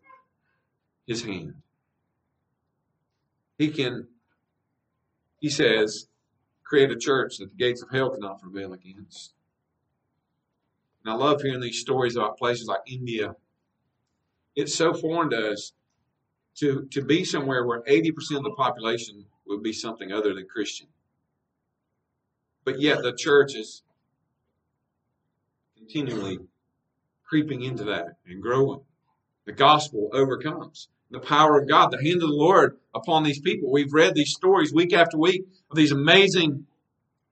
his 1.06 1.24
hand. 1.24 1.56
He 3.58 3.70
can, 3.70 4.08
he 5.40 5.50
says, 5.50 6.08
create 6.64 6.92
a 6.92 6.96
church 6.96 7.38
that 7.38 7.50
the 7.50 7.58
gates 7.58 7.82
of 7.82 7.90
hell 7.90 8.12
cannot 8.12 8.42
prevail 8.42 8.74
against. 8.74 9.34
And 11.04 11.14
I 11.14 11.18
love 11.18 11.42
hearing 11.42 11.60
these 11.60 11.82
stories 11.82 12.16
about 12.16 12.38
places 12.38 12.68
like 12.68 12.82
India. 12.88 13.36
It's 14.56 14.76
so 14.76 14.94
foreign 14.94 15.32
to 15.32 15.52
us 15.52 15.74
to, 16.56 16.88
to 16.92 17.02
be 17.02 17.26
somewhere 17.26 17.66
where 17.66 17.82
80% 17.82 18.38
of 18.38 18.44
the 18.44 18.54
population 18.56 19.26
would 19.48 19.64
be 19.64 19.74
something 19.74 20.12
other 20.12 20.34
than 20.34 20.46
Christian. 20.46 20.88
But 22.70 22.82
yet 22.82 23.02
the 23.02 23.14
church 23.14 23.56
is 23.56 23.82
continually 25.76 26.38
creeping 27.28 27.64
into 27.64 27.86
that 27.86 28.18
and 28.28 28.44
growing. 28.44 28.82
The 29.46 29.54
gospel 29.54 30.12
overcomes. 30.14 30.88
The 31.10 31.20
power 31.20 31.60
of 31.60 31.68
God, 31.68 31.90
the 31.90 31.98
hand 31.98 32.22
of 32.22 32.30
the 32.30 32.36
Lord 32.36 32.78
upon 32.94 33.24
these 33.24 33.40
people. 33.40 33.72
We've 33.72 33.92
read 33.92 34.14
these 34.14 34.36
stories 34.36 34.72
week 34.72 34.94
after 34.94 35.18
week 35.18 35.48
of 35.72 35.78
these 35.78 35.92
amazing, 35.92 36.68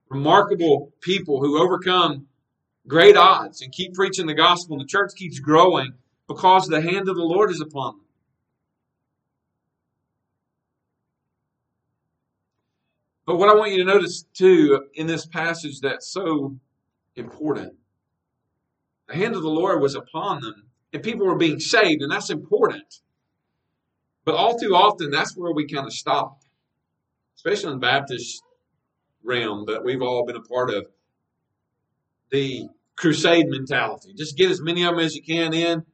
remarkable 0.08 0.92
people 1.00 1.40
who 1.40 1.62
overcome 1.62 2.26
great 2.88 3.16
odds 3.16 3.62
and 3.62 3.70
keep 3.70 3.94
preaching 3.94 4.26
the 4.26 4.34
gospel, 4.34 4.74
and 4.74 4.82
the 4.82 4.88
church 4.88 5.12
keeps 5.14 5.38
growing 5.38 5.92
because 6.26 6.66
the 6.66 6.80
hand 6.80 7.08
of 7.08 7.14
the 7.14 7.22
Lord 7.22 7.52
is 7.52 7.60
upon 7.60 7.98
them. 7.98 8.06
But 13.28 13.36
what 13.36 13.50
I 13.50 13.54
want 13.54 13.72
you 13.72 13.78
to 13.80 13.84
notice 13.84 14.24
too 14.32 14.86
in 14.94 15.06
this 15.06 15.26
passage 15.26 15.80
that's 15.80 16.10
so 16.10 16.56
important 17.14 17.74
the 19.06 19.16
hand 19.16 19.36
of 19.36 19.42
the 19.42 19.50
Lord 19.50 19.82
was 19.82 19.94
upon 19.94 20.40
them, 20.40 20.64
and 20.94 21.02
people 21.02 21.26
were 21.26 21.36
being 21.36 21.60
saved, 21.60 22.00
and 22.00 22.10
that's 22.10 22.30
important. 22.30 23.00
But 24.24 24.34
all 24.34 24.58
too 24.58 24.74
often, 24.74 25.10
that's 25.10 25.36
where 25.36 25.52
we 25.52 25.66
kind 25.66 25.86
of 25.86 25.92
stop, 25.92 26.40
especially 27.36 27.72
in 27.72 27.80
the 27.80 27.86
Baptist 27.86 28.42
realm 29.22 29.66
that 29.66 29.84
we've 29.84 30.00
all 30.00 30.24
been 30.24 30.36
a 30.36 30.40
part 30.40 30.70
of. 30.70 30.86
The 32.30 32.68
crusade 32.96 33.48
mentality. 33.48 34.14
Just 34.14 34.38
get 34.38 34.50
as 34.50 34.62
many 34.62 34.84
of 34.84 34.92
them 34.94 35.04
as 35.04 35.14
you 35.14 35.22
can 35.22 35.52
in. 35.52 35.84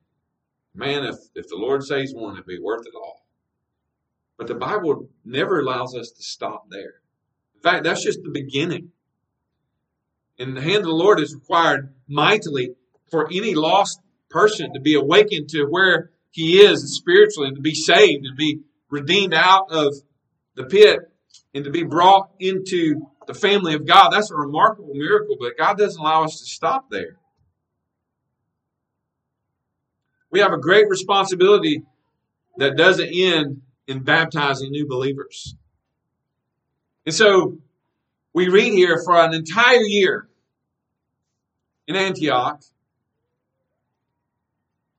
Man, 0.72 1.04
if, 1.04 1.16
if 1.34 1.48
the 1.48 1.56
Lord 1.56 1.82
saves 1.82 2.14
one, 2.14 2.34
it'd 2.34 2.46
be 2.46 2.60
worth 2.60 2.86
it 2.86 2.94
all. 2.96 3.26
But 4.36 4.46
the 4.46 4.54
Bible 4.54 5.08
never 5.24 5.58
allows 5.58 5.96
us 5.96 6.12
to 6.12 6.22
stop 6.22 6.70
there. 6.70 7.00
Fact, 7.64 7.84
that's 7.84 8.04
just 8.04 8.22
the 8.22 8.30
beginning. 8.30 8.90
And 10.38 10.54
the 10.54 10.60
hand 10.60 10.78
of 10.78 10.84
the 10.84 10.90
Lord 10.90 11.18
is 11.18 11.34
required 11.34 11.94
mightily 12.06 12.74
for 13.10 13.26
any 13.32 13.54
lost 13.54 14.00
person 14.28 14.74
to 14.74 14.80
be 14.80 14.94
awakened 14.94 15.48
to 15.48 15.64
where 15.64 16.10
he 16.30 16.58
is 16.58 16.94
spiritually 16.94 17.48
and 17.48 17.56
to 17.56 17.62
be 17.62 17.74
saved 17.74 18.26
and 18.26 18.36
be 18.36 18.60
redeemed 18.90 19.32
out 19.32 19.70
of 19.70 19.94
the 20.56 20.64
pit 20.64 21.10
and 21.54 21.64
to 21.64 21.70
be 21.70 21.84
brought 21.84 22.28
into 22.38 23.06
the 23.26 23.32
family 23.32 23.72
of 23.72 23.86
God. 23.86 24.10
That's 24.10 24.30
a 24.30 24.36
remarkable 24.36 24.92
miracle, 24.92 25.36
but 25.40 25.56
God 25.56 25.78
doesn't 25.78 25.98
allow 25.98 26.24
us 26.24 26.40
to 26.40 26.44
stop 26.44 26.90
there. 26.90 27.16
We 30.30 30.40
have 30.40 30.52
a 30.52 30.58
great 30.58 30.90
responsibility 30.90 31.82
that 32.58 32.76
doesn't 32.76 33.08
end 33.08 33.62
in 33.86 34.02
baptizing 34.02 34.70
new 34.70 34.86
believers. 34.86 35.56
And 37.06 37.14
so 37.14 37.58
we 38.32 38.48
read 38.48 38.72
here 38.72 39.00
for 39.04 39.16
an 39.16 39.34
entire 39.34 39.82
year 39.82 40.28
in 41.86 41.96
Antioch, 41.96 42.62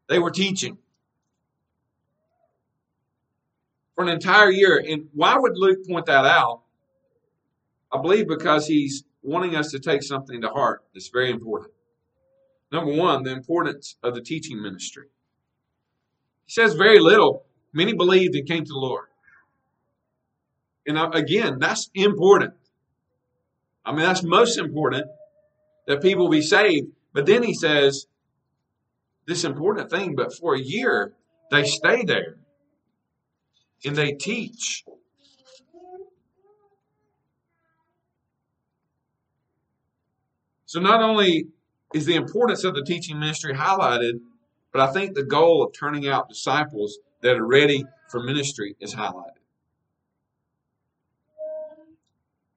they 0.08 0.20
were 0.20 0.32
teaching 0.32 0.78
for 3.96 4.04
an 4.04 4.10
entire 4.10 4.52
year. 4.52 4.84
And 4.88 5.08
why 5.14 5.36
would 5.38 5.54
Luke 5.56 5.88
point 5.88 6.06
that 6.06 6.26
out? 6.26 6.62
I 7.92 8.02
believe 8.02 8.28
because 8.28 8.68
he's 8.68 9.04
wanting 9.24 9.56
us 9.56 9.72
to 9.72 9.80
take 9.80 10.04
something 10.04 10.42
to 10.42 10.50
heart 10.50 10.84
that's 10.94 11.10
very 11.10 11.32
important. 11.32 11.72
Number 12.72 12.94
one, 12.94 13.24
the 13.24 13.32
importance 13.32 13.96
of 14.04 14.14
the 14.14 14.22
teaching 14.22 14.62
ministry. 14.62 15.08
He 16.46 16.52
says 16.52 16.74
very 16.74 17.00
little. 17.00 17.46
Many 17.74 17.94
believed 17.94 18.36
and 18.36 18.48
came 18.48 18.64
to 18.64 18.74
the 18.74 18.80
Lord. 18.80 19.08
And 20.88 20.98
uh, 20.98 21.10
again, 21.14 21.58
that's 21.60 21.90
important. 21.94 22.54
I 23.86 23.92
mean, 23.92 24.02
that's 24.02 24.24
most 24.24 24.58
important 24.58 25.06
that 25.88 26.02
people 26.02 26.30
be 26.30 26.42
saved. 26.42 26.88
But 27.14 27.26
then 27.26 27.44
he 27.44 27.54
says, 27.54 28.08
this 29.28 29.44
important 29.44 29.90
thing, 29.90 30.16
but 30.16 30.34
for 30.34 30.56
a 30.56 30.60
year 30.60 31.14
they 31.52 31.64
stay 31.64 32.04
there 32.04 32.38
and 33.84 33.96
they 33.96 34.14
teach. 34.14 34.84
So 40.66 40.80
not 40.80 41.02
only 41.02 41.48
is 41.94 42.06
the 42.06 42.16
importance 42.16 42.64
of 42.64 42.76
the 42.76 42.84
teaching 42.84 43.20
ministry 43.20 43.54
highlighted, 43.54 44.20
but 44.74 44.82
I 44.82 44.92
think 44.92 45.16
the 45.16 45.24
goal 45.24 45.64
of 45.64 45.74
turning 45.74 46.08
out 46.08 46.28
disciples 46.28 47.00
that 47.22 47.38
are 47.38 47.46
ready 47.46 47.86
for 48.10 48.22
ministry 48.22 48.76
is 48.80 48.94
highlighted. 48.94 49.35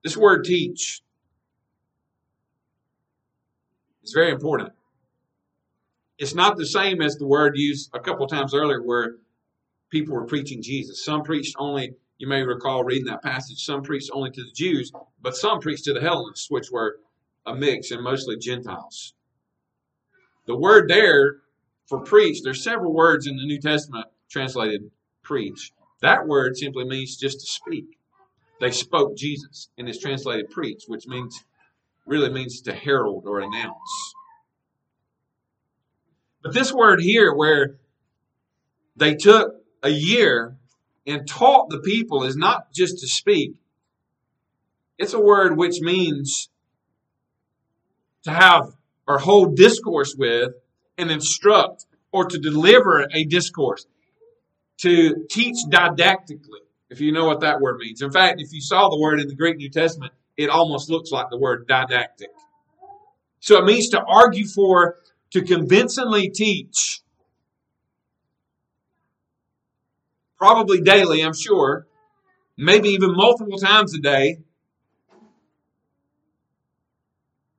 This 0.09 0.16
word 0.16 0.44
teach 0.44 1.03
is 4.03 4.12
very 4.14 4.31
important 4.31 4.73
it's 6.16 6.35
not 6.35 6.57
the 6.57 6.64
same 6.64 7.03
as 7.03 7.16
the 7.16 7.27
word 7.27 7.59
used 7.59 7.90
a 7.92 8.01
couple 8.01 8.27
times 8.27 8.55
earlier 8.55 8.83
where 8.83 9.16
people 9.90 10.14
were 10.14 10.25
preaching 10.25 10.62
Jesus. 10.62 11.05
Some 11.05 11.25
preached 11.25 11.57
only, 11.59 11.92
you 12.16 12.27
may 12.27 12.42
recall 12.42 12.85
reading 12.85 13.05
that 13.05 13.23
passage, 13.23 13.62
some 13.62 13.83
preached 13.83 14.09
only 14.14 14.31
to 14.31 14.42
the 14.42 14.51
Jews, 14.51 14.90
but 15.21 15.37
some 15.37 15.61
preached 15.61 15.85
to 15.85 15.92
the 15.92 16.01
Hellenists, 16.01 16.51
which 16.51 16.71
were 16.71 17.01
a 17.44 17.55
mix 17.55 17.90
and 17.90 18.03
mostly 18.03 18.38
Gentiles. 18.38 19.12
The 20.47 20.57
word 20.57 20.88
there 20.88 21.40
for 21.85 22.01
preach, 22.01 22.42
there's 22.42 22.64
several 22.64 22.94
words 22.94 23.27
in 23.27 23.37
the 23.37 23.44
New 23.44 23.61
Testament 23.61 24.07
translated 24.31 24.90
preach. 25.23 25.75
That 26.01 26.27
word 26.27 26.57
simply 26.57 26.87
means 26.87 27.18
just 27.18 27.40
to 27.40 27.47
speak. 27.47 27.98
They 28.61 28.71
spoke 28.71 29.16
Jesus 29.16 29.68
and 29.79 29.88
it's 29.88 30.01
translated 30.01 30.51
preach, 30.51 30.85
which 30.87 31.07
means 31.07 31.44
really 32.07 32.31
means 32.31 32.62
to 32.62 32.73
herald 32.73 33.25
or 33.27 33.40
announce. 33.40 34.14
But 36.42 36.55
this 36.55 36.73
word 36.73 37.01
here, 37.01 37.35
where 37.35 37.77
they 38.97 39.14
took 39.14 39.55
a 39.83 39.90
year 39.90 40.57
and 41.07 41.29
taught 41.29 41.68
the 41.68 41.81
people, 41.81 42.25
is 42.25 42.37
not 42.37 42.73
just 42.73 42.99
to 43.01 43.09
speak. 43.09 43.61
It's 44.97 45.12
a 45.12 45.21
word 45.21 45.57
which 45.57 45.81
means 45.81 46.49
to 48.25 48.31
have 48.33 48.75
or 49.07 49.18
hold 49.18 49.57
discourse 49.57 50.14
with 50.16 50.53
and 50.97 51.11
instruct 51.11 51.87
or 52.12 52.25
to 52.25 52.38
deliver 52.38 53.07
a 53.12 53.25
discourse, 53.25 53.87
to 54.79 55.27
teach 55.31 55.57
didactically, 55.68 56.61
if 56.90 57.01
you 57.01 57.12
know 57.12 57.27
what 57.27 57.40
that 57.40 57.61
word 57.61 57.79
means. 57.79 58.03
In 58.03 58.11
fact, 58.11 58.40
if 58.40 58.53
you 58.53 58.61
saw 58.61 58.88
the 58.88 58.98
word 58.98 59.20
in 59.20 59.29
the 59.29 59.35
Greek 59.35 59.57
New 59.57 59.70
Testament, 59.70 60.12
it 60.37 60.48
almost 60.48 60.88
looks 60.88 61.11
like 61.11 61.31
the 61.31 61.38
word 61.38 61.66
didactic. 61.66 62.31
So 63.40 63.59
it 63.59 63.64
means 63.64 63.88
to 63.90 64.03
argue 64.03 64.46
for 64.46 64.96
to 65.31 65.42
convincingly 65.42 66.31
teach, 66.31 67.03
probably 70.38 70.81
daily, 70.81 71.22
I'm 71.22 71.35
sure, 71.35 71.87
maybe 72.57 72.88
even 72.90 73.14
multiple 73.14 73.59
times 73.59 73.94
a 73.94 73.98
day. 73.98 74.38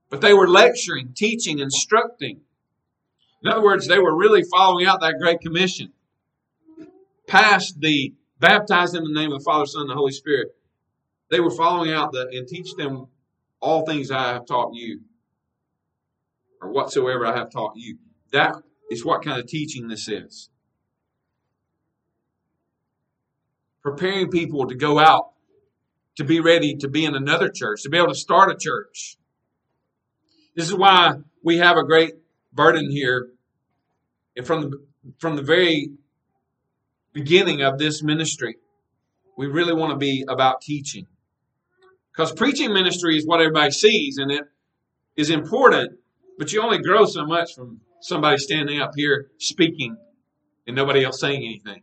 But 0.10 0.22
they 0.22 0.34
were 0.34 0.48
lecturing, 0.48 1.14
teaching, 1.16 1.60
instructing. 1.60 2.42
In 3.44 3.52
other 3.52 3.64
words, 3.64 3.88
they 3.88 4.00
were 4.00 4.16
really 4.16 4.44
following 4.44 4.88
out 4.88 5.02
that 5.02 5.20
Great 5.22 5.40
Commission. 5.40 5.94
Past 7.28 7.80
the 7.80 8.14
baptize 8.40 8.92
them 8.92 9.06
in 9.06 9.14
the 9.14 9.20
name 9.20 9.32
of 9.32 9.40
the 9.40 9.46
Father, 9.46 9.66
Son, 9.66 9.82
and 9.82 9.90
the 9.90 9.96
Holy 9.96 10.12
Spirit. 10.12 10.56
They 11.30 11.40
were 11.40 11.52
following 11.52 11.92
out 11.92 12.12
the 12.12 12.28
and 12.32 12.48
teach 12.48 12.74
them 12.76 13.08
all 13.60 13.86
things 13.86 14.10
I 14.12 14.34
have 14.34 14.46
taught 14.46 14.74
you 14.74 15.02
or 16.62 16.72
whatsoever 16.72 17.26
I 17.26 17.38
have 17.38 17.52
taught 17.52 17.74
you. 17.76 17.98
That 18.32 18.56
is 18.90 19.06
what 19.06 19.24
kind 19.24 19.40
of 19.40 19.48
teaching 19.48 19.88
this 19.88 20.08
is. 20.08 20.50
Preparing 23.82 24.30
people 24.30 24.68
to 24.68 24.76
go 24.76 25.00
out, 25.00 25.32
to 26.18 26.24
be 26.24 26.40
ready 26.40 26.76
to 26.76 26.88
be 26.88 27.06
in 27.06 27.16
another 27.16 27.50
church, 27.50 27.84
to 27.84 27.90
be 27.90 27.98
able 27.98 28.10
to 28.10 28.16
start 28.16 28.52
a 28.52 28.58
church. 28.58 29.18
This 30.56 30.66
is 30.66 30.76
why 30.76 31.16
we 31.44 31.58
have 31.58 31.78
a 31.78 31.84
great 31.84 32.16
burden 32.52 32.92
here. 32.92 33.30
And 34.36 34.46
from 34.46 34.62
the, 34.62 34.84
from 35.18 35.36
the 35.36 35.42
very 35.42 35.92
beginning 37.14 37.62
of 37.62 37.78
this 37.78 38.04
ministry, 38.04 38.58
we 39.38 39.48
really 39.48 39.74
want 39.74 39.92
to 39.92 39.98
be 39.98 40.26
about 40.28 40.62
teaching. 40.62 41.08
Because 42.12 42.32
preaching 42.34 42.74
ministry 42.74 43.18
is 43.18 43.26
what 43.26 43.40
everybody 43.40 43.72
sees, 43.72 44.18
and 44.18 44.32
it 44.32 44.44
is 45.16 45.30
important. 45.30 46.00
But 46.38 46.52
you 46.52 46.62
only 46.62 46.80
grow 46.80 47.06
so 47.06 47.26
much 47.26 47.54
from 47.54 47.82
somebody 48.02 48.38
standing 48.38 48.80
up 48.80 48.92
here 48.96 49.32
speaking 49.38 49.98
and 50.66 50.76
nobody 50.76 51.04
else 51.04 51.20
saying 51.20 51.44
anything. 51.44 51.82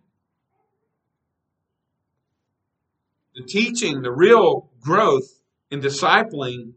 The 3.35 3.43
teaching, 3.43 4.03
the 4.03 4.13
real 4.13 4.71
growth 4.81 5.43
in 5.71 5.81
discipling 5.81 6.73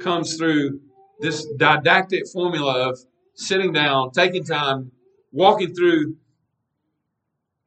comes 0.00 0.36
through 0.36 0.80
this 1.20 1.46
didactic 1.56 2.28
formula 2.28 2.90
of 2.90 2.98
sitting 3.34 3.72
down, 3.72 4.10
taking 4.10 4.44
time, 4.44 4.92
walking 5.32 5.74
through, 5.74 6.16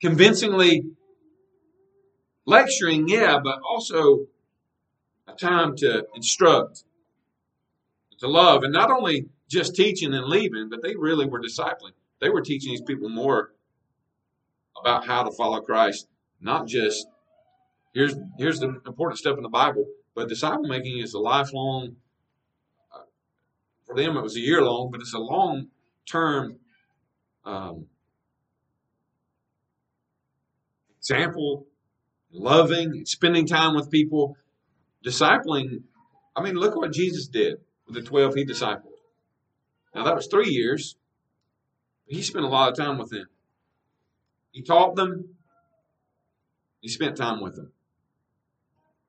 convincingly 0.02 0.84
lecturing, 2.46 3.08
yeah, 3.08 3.40
but 3.44 3.60
also 3.68 4.26
a 5.28 5.34
time 5.34 5.76
to 5.78 6.06
instruct, 6.16 6.84
to 8.20 8.28
love, 8.28 8.64
and 8.64 8.74
not 8.74 8.92
only 8.92 9.28
just 9.50 9.76
teaching 9.76 10.14
and 10.14 10.26
leaving, 10.26 10.70
but 10.70 10.82
they 10.82 10.96
really 10.96 11.26
were 11.26 11.42
discipling. 11.42 11.94
They 12.20 12.30
were 12.30 12.42
teaching 12.42 12.72
these 12.72 12.82
people 12.82 13.10
more 13.10 13.52
about 14.80 15.06
how 15.06 15.24
to 15.24 15.32
follow 15.32 15.62
Christ, 15.62 16.08
not 16.42 16.68
just 16.68 17.08
here's 17.94 18.16
here's 18.38 18.60
the 18.60 18.80
important 18.86 19.20
stuff 19.20 19.38
in 19.38 19.44
the 19.44 19.50
Bible, 19.50 19.86
but 20.16 20.30
disciple 20.30 20.68
making 20.68 21.00
is 21.00 21.14
a 21.14 21.20
lifelong. 21.20 21.96
Uh, 22.94 23.02
for 23.86 23.96
them, 23.96 24.18
it 24.18 24.22
was 24.22 24.36
a 24.36 24.40
year 24.40 24.62
long, 24.62 24.90
but 24.92 25.02
it's 25.02 25.14
a 25.14 25.20
long 25.20 25.68
term 26.06 26.58
um, 27.46 27.88
example, 31.10 31.66
loving, 32.32 33.06
spending 33.06 33.46
time 33.46 33.76
with 33.76 33.90
people, 33.90 34.36
discipling. 35.06 35.84
I 36.36 36.42
mean, 36.42 36.56
look 36.56 36.76
what 36.76 36.92
Jesus 36.92 37.28
did 37.28 37.58
with 37.86 37.96
the 37.96 38.02
12 38.02 38.36
he 38.36 38.46
discipled. 38.46 38.84
Now, 39.96 40.04
that 40.04 40.16
was 40.16 40.28
three 40.28 40.50
years. 40.50 40.96
He 42.08 42.22
spent 42.22 42.46
a 42.46 42.50
lot 42.50 42.70
of 42.70 42.78
time 42.78 42.98
with 42.98 43.10
them. 43.10 43.28
He 44.52 44.64
taught 44.64 44.96
them, 44.96 45.36
he 46.82 46.90
spent 46.90 47.16
time 47.16 47.42
with 47.42 47.56
them. 47.56 47.72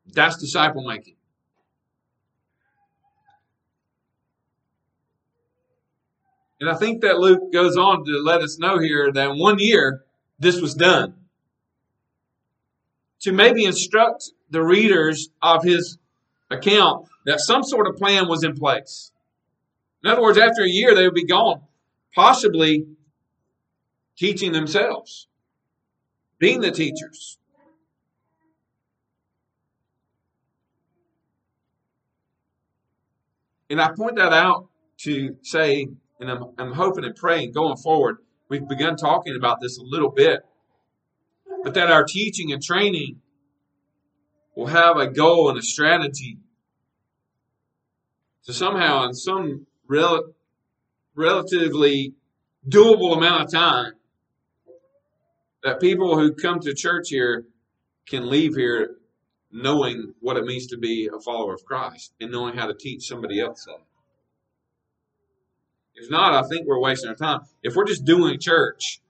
That's 0.06 0.36
disciple 0.36 0.86
making. 0.86 1.16
And 6.60 6.68
I 6.68 6.74
think 6.74 7.02
that 7.02 7.18
Luke 7.18 7.52
goes 7.52 7.76
on 7.76 8.04
to 8.04 8.20
let 8.22 8.40
us 8.40 8.58
know 8.58 8.78
here 8.78 9.12
that 9.12 9.36
one 9.36 9.58
year, 9.58 10.04
this 10.38 10.60
was 10.60 10.74
done. 10.74 11.14
To 13.22 13.32
maybe 13.32 13.64
instruct 13.64 14.30
the 14.50 14.62
readers 14.62 15.28
of 15.42 15.64
his 15.64 15.98
account 16.50 17.08
that 17.26 17.40
some 17.40 17.62
sort 17.62 17.86
of 17.86 17.96
plan 17.96 18.28
was 18.28 18.44
in 18.44 18.54
place. 18.54 19.12
In 20.02 20.10
other 20.10 20.22
words, 20.22 20.38
after 20.38 20.62
a 20.62 20.68
year, 20.68 20.94
they 20.94 21.04
would 21.04 21.14
be 21.14 21.26
gone, 21.26 21.62
possibly 22.14 22.86
teaching 24.16 24.52
themselves, 24.52 25.26
being 26.38 26.60
the 26.60 26.70
teachers. 26.70 27.38
And 33.70 33.80
I 33.80 33.90
point 33.92 34.16
that 34.16 34.32
out 34.32 34.68
to 34.98 35.36
say, 35.42 35.88
and 36.20 36.30
I'm, 36.30 36.44
I'm 36.58 36.72
hoping 36.72 37.04
and 37.04 37.14
praying 37.14 37.52
going 37.52 37.76
forward, 37.76 38.18
we've 38.48 38.66
begun 38.66 38.96
talking 38.96 39.36
about 39.36 39.60
this 39.60 39.78
a 39.78 39.82
little 39.82 40.10
bit, 40.10 40.40
but 41.68 41.74
that 41.74 41.90
our 41.90 42.04
teaching 42.04 42.50
and 42.50 42.62
training 42.62 43.20
will 44.56 44.68
have 44.68 44.96
a 44.96 45.06
goal 45.06 45.50
and 45.50 45.58
a 45.58 45.62
strategy 45.62 46.38
to 48.44 48.54
somehow, 48.54 49.04
in 49.04 49.12
some 49.12 49.66
rel- 49.86 50.32
relatively 51.14 52.14
doable 52.66 53.14
amount 53.14 53.42
of 53.42 53.52
time, 53.52 53.92
that 55.62 55.78
people 55.78 56.18
who 56.18 56.32
come 56.32 56.58
to 56.58 56.72
church 56.74 57.10
here 57.10 57.44
can 58.06 58.30
leave 58.30 58.54
here 58.54 58.96
knowing 59.52 60.14
what 60.20 60.38
it 60.38 60.44
means 60.44 60.68
to 60.68 60.78
be 60.78 61.10
a 61.14 61.20
follower 61.20 61.52
of 61.52 61.66
Christ 61.66 62.14
and 62.18 62.32
knowing 62.32 62.56
how 62.56 62.66
to 62.66 62.74
teach 62.74 63.06
somebody 63.06 63.42
else 63.42 63.66
that. 63.66 63.82
If 65.96 66.10
not, 66.10 66.32
I 66.32 66.48
think 66.48 66.66
we're 66.66 66.80
wasting 66.80 67.10
our 67.10 67.14
time. 67.14 67.40
If 67.62 67.76
we're 67.76 67.84
just 67.84 68.06
doing 68.06 68.38
church, 68.40 69.02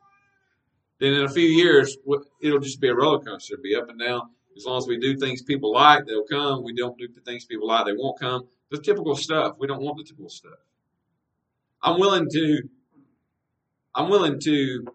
then 1.00 1.14
in 1.14 1.24
a 1.24 1.28
few 1.28 1.46
years, 1.46 1.96
it'll 2.40 2.58
just 2.58 2.80
be 2.80 2.88
a 2.88 2.94
roller 2.94 3.20
coaster. 3.20 3.54
It'll 3.54 3.62
be 3.62 3.76
up 3.76 3.88
and 3.88 4.00
down. 4.00 4.30
As 4.56 4.64
long 4.64 4.78
as 4.78 4.88
we 4.88 4.98
do 4.98 5.16
things 5.16 5.42
people 5.42 5.72
like, 5.72 6.06
they'll 6.06 6.24
come. 6.24 6.64
We 6.64 6.74
don't 6.74 6.98
do 6.98 7.06
the 7.06 7.20
things 7.20 7.44
people 7.44 7.68
like, 7.68 7.86
they 7.86 7.92
won't 7.92 8.18
come. 8.18 8.48
The 8.70 8.78
typical 8.78 9.14
stuff. 9.14 9.56
We 9.58 9.68
don't 9.68 9.80
want 9.80 9.98
the 9.98 10.04
typical 10.04 10.28
stuff. 10.28 10.58
I'm 11.82 12.00
willing 12.00 12.28
to 12.30 12.62
I'm 13.94 14.10
willing 14.10 14.40
to 14.40 14.86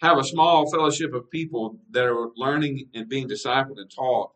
have 0.00 0.18
a 0.18 0.24
small 0.24 0.70
fellowship 0.70 1.12
of 1.12 1.30
people 1.30 1.78
that 1.90 2.04
are 2.04 2.28
learning 2.36 2.88
and 2.94 3.08
being 3.08 3.28
discipled 3.28 3.78
and 3.78 3.90
taught 3.90 4.30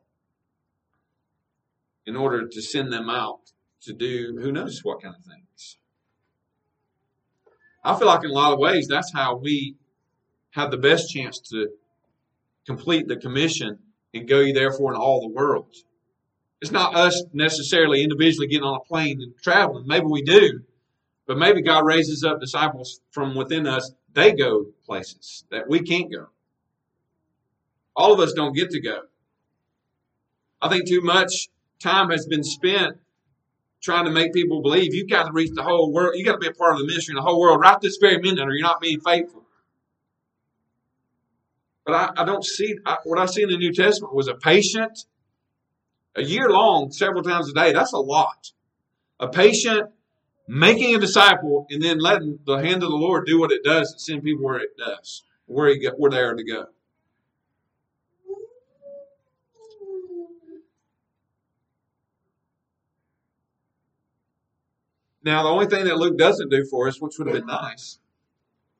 in 2.04 2.16
order 2.16 2.48
to 2.48 2.62
send 2.62 2.92
them 2.92 3.08
out 3.08 3.52
to 3.82 3.92
do 3.92 4.38
who 4.40 4.50
knows 4.50 4.80
what 4.82 5.00
kind 5.00 5.14
of 5.16 5.24
things. 5.24 5.78
I 7.84 7.96
feel 7.96 8.08
like 8.08 8.24
in 8.24 8.30
a 8.30 8.34
lot 8.34 8.52
of 8.52 8.58
ways 8.58 8.88
that's 8.88 9.12
how 9.12 9.36
we 9.36 9.76
have 10.52 10.70
the 10.70 10.78
best 10.78 11.10
chance 11.10 11.38
to 11.50 11.68
complete 12.66 13.08
the 13.08 13.16
commission 13.16 13.78
and 14.14 14.28
go 14.28 14.40
ye 14.40 14.52
therefore 14.52 14.92
in 14.92 15.00
all 15.00 15.20
the 15.20 15.34
world. 15.34 15.74
It's 16.60 16.70
not 16.70 16.94
us 16.94 17.24
necessarily 17.32 18.02
individually 18.02 18.46
getting 18.46 18.64
on 18.64 18.76
a 18.76 18.84
plane 18.88 19.20
and 19.20 19.34
traveling. 19.42 19.86
Maybe 19.86 20.06
we 20.06 20.22
do, 20.22 20.60
but 21.26 21.38
maybe 21.38 21.62
God 21.62 21.84
raises 21.84 22.22
up 22.22 22.40
disciples 22.40 23.00
from 23.10 23.34
within 23.34 23.66
us. 23.66 23.92
They 24.12 24.32
go 24.32 24.66
places 24.86 25.44
that 25.50 25.68
we 25.68 25.80
can't 25.80 26.12
go. 26.12 26.28
All 27.96 28.12
of 28.12 28.20
us 28.20 28.32
don't 28.32 28.54
get 28.54 28.70
to 28.70 28.80
go. 28.80 29.00
I 30.60 30.68
think 30.68 30.86
too 30.86 31.00
much 31.00 31.48
time 31.80 32.10
has 32.10 32.26
been 32.26 32.44
spent 32.44 32.98
trying 33.82 34.04
to 34.04 34.12
make 34.12 34.32
people 34.32 34.62
believe 34.62 34.94
you've 34.94 35.10
got 35.10 35.24
to 35.24 35.32
reach 35.32 35.50
the 35.54 35.64
whole 35.64 35.92
world. 35.92 36.12
You've 36.14 36.26
got 36.26 36.34
to 36.34 36.38
be 36.38 36.46
a 36.46 36.52
part 36.52 36.74
of 36.74 36.78
the 36.78 36.86
ministry 36.86 37.12
in 37.12 37.16
the 37.16 37.22
whole 37.22 37.40
world 37.40 37.60
right 37.60 37.80
this 37.80 37.98
very 38.00 38.18
minute, 38.18 38.46
or 38.46 38.52
you're 38.52 38.62
not 38.62 38.80
being 38.80 39.00
faithful. 39.00 39.41
But 41.84 41.94
I, 41.94 42.22
I 42.22 42.24
don't 42.24 42.44
see 42.44 42.76
I, 42.86 42.98
what 43.04 43.18
I 43.18 43.26
see 43.26 43.42
in 43.42 43.50
the 43.50 43.56
New 43.56 43.72
Testament 43.72 44.14
was 44.14 44.28
a 44.28 44.34
patient, 44.34 45.06
a 46.14 46.22
year 46.22 46.48
long, 46.48 46.92
several 46.92 47.22
times 47.22 47.50
a 47.50 47.52
day. 47.52 47.72
That's 47.72 47.92
a 47.92 47.98
lot. 47.98 48.52
A 49.18 49.28
patient, 49.28 49.90
making 50.46 50.94
a 50.94 50.98
disciple 50.98 51.66
and 51.70 51.82
then 51.82 51.98
letting 51.98 52.38
the 52.46 52.56
hand 52.56 52.82
of 52.82 52.90
the 52.90 52.96
Lord 52.96 53.26
do 53.26 53.40
what 53.40 53.52
it 53.52 53.64
does 53.64 53.92
and 53.92 54.00
send 54.00 54.22
people 54.22 54.44
where 54.44 54.58
it 54.58 54.76
does, 54.76 55.24
where 55.46 55.68
he 55.68 55.88
where 55.96 56.10
they 56.10 56.20
are 56.20 56.34
to 56.34 56.44
go. 56.44 56.66
Now, 65.24 65.44
the 65.44 65.48
only 65.50 65.66
thing 65.66 65.84
that 65.84 65.98
Luke 65.98 66.18
doesn't 66.18 66.48
do 66.50 66.64
for 66.64 66.88
us, 66.88 67.00
which 67.00 67.16
would 67.18 67.28
have 67.28 67.36
been 67.36 67.46
nice, 67.46 68.00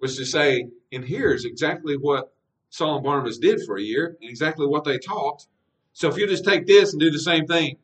was 0.01 0.17
to 0.17 0.25
say, 0.25 0.69
and 0.91 1.05
here's 1.05 1.45
exactly 1.45 1.97
what 1.97 2.33
Saul 2.73 2.97
and 2.97 3.05
Barnabas 3.05 3.37
did 3.37 3.61
for 3.67 3.77
a 3.77 3.83
year 3.83 4.17
and 4.19 4.31
exactly 4.31 4.67
what 4.67 4.85
they 4.85 4.97
taught. 4.97 5.47
So 5.93 6.09
if 6.09 6.17
you 6.17 6.27
just 6.27 6.47
take 6.47 6.67
this 6.67 6.93
and 6.93 7.01
do 7.01 7.11
the 7.11 7.19
same 7.19 7.47
thing. 7.47 7.77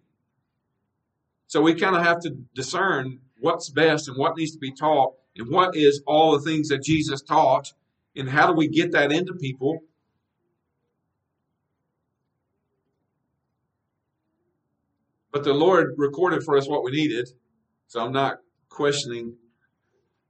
So 1.46 1.60
we 1.60 1.74
kind 1.74 1.94
of 1.94 2.02
have 2.02 2.20
to 2.20 2.30
discern 2.54 3.18
what's 3.38 3.68
best 3.68 4.08
and 4.08 4.16
what 4.16 4.38
needs 4.38 4.52
to 4.52 4.58
be 4.58 4.72
taught 4.72 5.12
and 5.36 5.50
what 5.50 5.76
is 5.76 6.02
all 6.06 6.32
the 6.32 6.40
things 6.40 6.68
that 6.68 6.82
Jesus 6.82 7.20
taught 7.20 7.70
and 8.16 8.30
how 8.30 8.46
do 8.46 8.54
we 8.54 8.66
get 8.66 8.92
that 8.92 9.12
into 9.12 9.34
people 9.34 9.80
but 15.30 15.44
the 15.44 15.52
lord 15.52 15.94
recorded 15.98 16.42
for 16.42 16.56
us 16.56 16.66
what 16.66 16.82
we 16.82 16.90
needed 16.90 17.28
so 17.86 18.00
i'm 18.00 18.12
not 18.12 18.38
questioning 18.70 19.36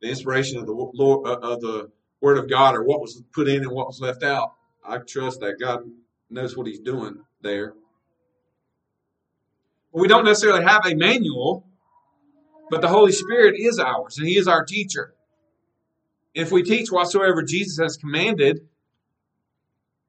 the 0.03 0.09
inspiration 0.09 0.59
of 0.59 0.67
the 0.67 0.73
lord 0.73 1.27
uh, 1.27 1.39
of 1.41 1.61
the 1.61 1.91
word 2.21 2.39
of 2.39 2.49
god 2.49 2.75
or 2.75 2.83
what 2.83 3.01
was 3.01 3.23
put 3.33 3.49
in 3.49 3.63
and 3.63 3.71
what 3.71 3.87
was 3.87 4.01
left 4.01 4.23
out 4.23 4.55
i 4.85 4.99
trust 4.99 5.41
that 5.41 5.59
god 5.61 5.81
knows 6.31 6.57
what 6.57 6.67
he's 6.67 6.81
doing 6.81 7.17
there 7.43 7.75
we 9.93 10.09
don't 10.09 10.25
necessarily 10.25 10.65
have 10.65 10.85
a 10.87 10.95
manual 10.95 11.69
but 12.71 12.83
the 12.83 12.89
Holy 12.89 13.13
Spirit 13.13 13.55
is 13.59 13.79
ours, 13.79 14.19
and 14.19 14.29
He 14.29 14.37
is 14.37 14.49
our 14.49 14.65
teacher. 14.65 15.15
If 16.35 16.53
we 16.53 16.63
teach 16.63 16.91
whatsoever 16.91 17.43
Jesus 17.43 17.79
has 17.79 17.97
commanded, 17.97 18.61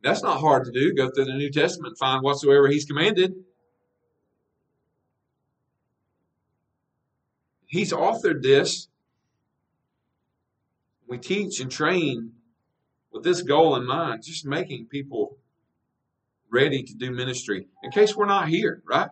that's 0.04 0.24
not 0.24 0.40
hard 0.40 0.66
to 0.66 0.72
do. 0.72 0.94
Go 0.94 1.10
through 1.10 1.26
the 1.26 1.34
New 1.34 1.52
Testament, 1.52 1.98
find 1.98 2.22
whatsoever 2.22 2.68
He's 2.68 2.86
commanded. 2.86 3.34
He's 7.66 7.94
authored 7.94 8.42
this. 8.42 8.88
We 11.10 11.18
teach 11.18 11.60
and 11.60 11.72
train 11.72 12.34
with 13.12 13.24
this 13.24 13.42
goal 13.42 13.76
in 13.76 13.88
mind, 13.88 14.24
just 14.24 14.46
making 14.46 14.86
people 14.86 15.38
ready 16.52 16.84
to 16.84 16.94
do 16.94 17.12
ministry 17.12 17.68
in 17.84 17.92
case 17.92 18.16
we're 18.16 18.26
not 18.26 18.48
here, 18.48 18.82
right? 18.88 19.10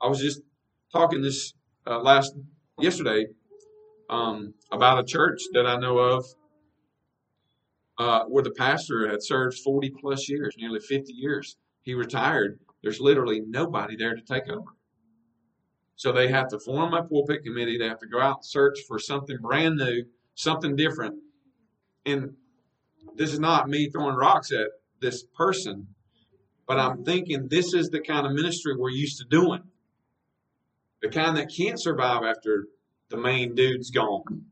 I 0.00 0.08
was 0.08 0.20
just 0.20 0.42
talking 0.92 1.22
this 1.22 1.54
uh, 1.86 2.00
last 2.00 2.34
yesterday 2.78 3.26
um, 4.10 4.54
about 4.70 4.98
a 4.98 5.04
church 5.04 5.40
that 5.54 5.66
I 5.66 5.76
know 5.76 5.98
of 5.98 6.26
uh, 7.98 8.24
where 8.24 8.44
the 8.44 8.50
pastor 8.50 9.08
had 9.08 9.22
served 9.22 9.58
40 9.58 9.90
plus 10.00 10.28
years, 10.28 10.54
nearly 10.58 10.80
50 10.80 11.12
years. 11.12 11.56
He 11.82 11.94
retired. 11.94 12.60
There's 12.82 13.00
literally 13.00 13.40
nobody 13.40 13.96
there 13.96 14.14
to 14.14 14.22
take 14.22 14.48
over. 14.48 14.70
So 15.96 16.12
they 16.12 16.28
have 16.28 16.48
to 16.48 16.60
form 16.60 16.94
a 16.94 17.02
pulpit 17.02 17.42
committee. 17.42 17.76
They 17.76 17.88
have 17.88 17.98
to 18.00 18.06
go 18.06 18.20
out 18.20 18.36
and 18.36 18.44
search 18.44 18.78
for 18.86 19.00
something 19.00 19.38
brand 19.38 19.76
new, 19.76 20.04
something 20.38 20.76
different. 20.76 21.16
And 22.06 22.34
this 23.16 23.32
is 23.32 23.40
not 23.40 23.68
me 23.68 23.90
throwing 23.90 24.14
rocks 24.14 24.52
at 24.52 24.68
this 25.00 25.24
person, 25.36 25.88
but 26.66 26.78
I'm 26.78 27.04
thinking 27.04 27.48
this 27.48 27.74
is 27.74 27.90
the 27.90 28.00
kind 28.00 28.26
of 28.26 28.32
ministry 28.32 28.76
we're 28.76 28.90
used 28.90 29.18
to 29.18 29.24
doing 29.24 29.62
the 31.00 31.08
kind 31.08 31.36
that 31.36 31.52
can't 31.54 31.80
survive 31.80 32.22
after 32.24 32.66
the 33.08 33.16
main 33.16 33.54
dude's 33.54 33.90
gone. 33.90 34.44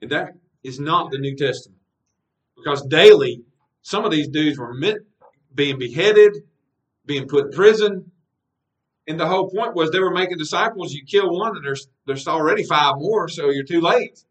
And 0.00 0.10
that 0.10 0.32
is 0.62 0.80
not 0.80 1.10
the 1.10 1.18
New 1.18 1.36
Testament. 1.36 1.80
Because 2.56 2.82
daily, 2.86 3.42
some 3.82 4.04
of 4.04 4.10
these 4.10 4.28
dudes 4.28 4.58
were 4.58 4.74
meant 4.74 5.02
being 5.54 5.78
beheaded, 5.78 6.32
being 7.06 7.28
put 7.28 7.46
in 7.46 7.50
prison. 7.52 8.10
And 9.06 9.20
the 9.20 9.26
whole 9.26 9.50
point 9.50 9.74
was 9.74 9.90
they 9.90 10.00
were 10.00 10.10
making 10.10 10.38
disciples. 10.38 10.92
You 10.94 11.04
kill 11.04 11.30
one, 11.30 11.56
and 11.56 11.64
there's 11.64 11.88
there's 12.06 12.26
already 12.26 12.64
five 12.64 12.94
more, 12.96 13.28
so 13.28 13.50
you're 13.50 13.64
too 13.64 13.82
late. 13.82 14.24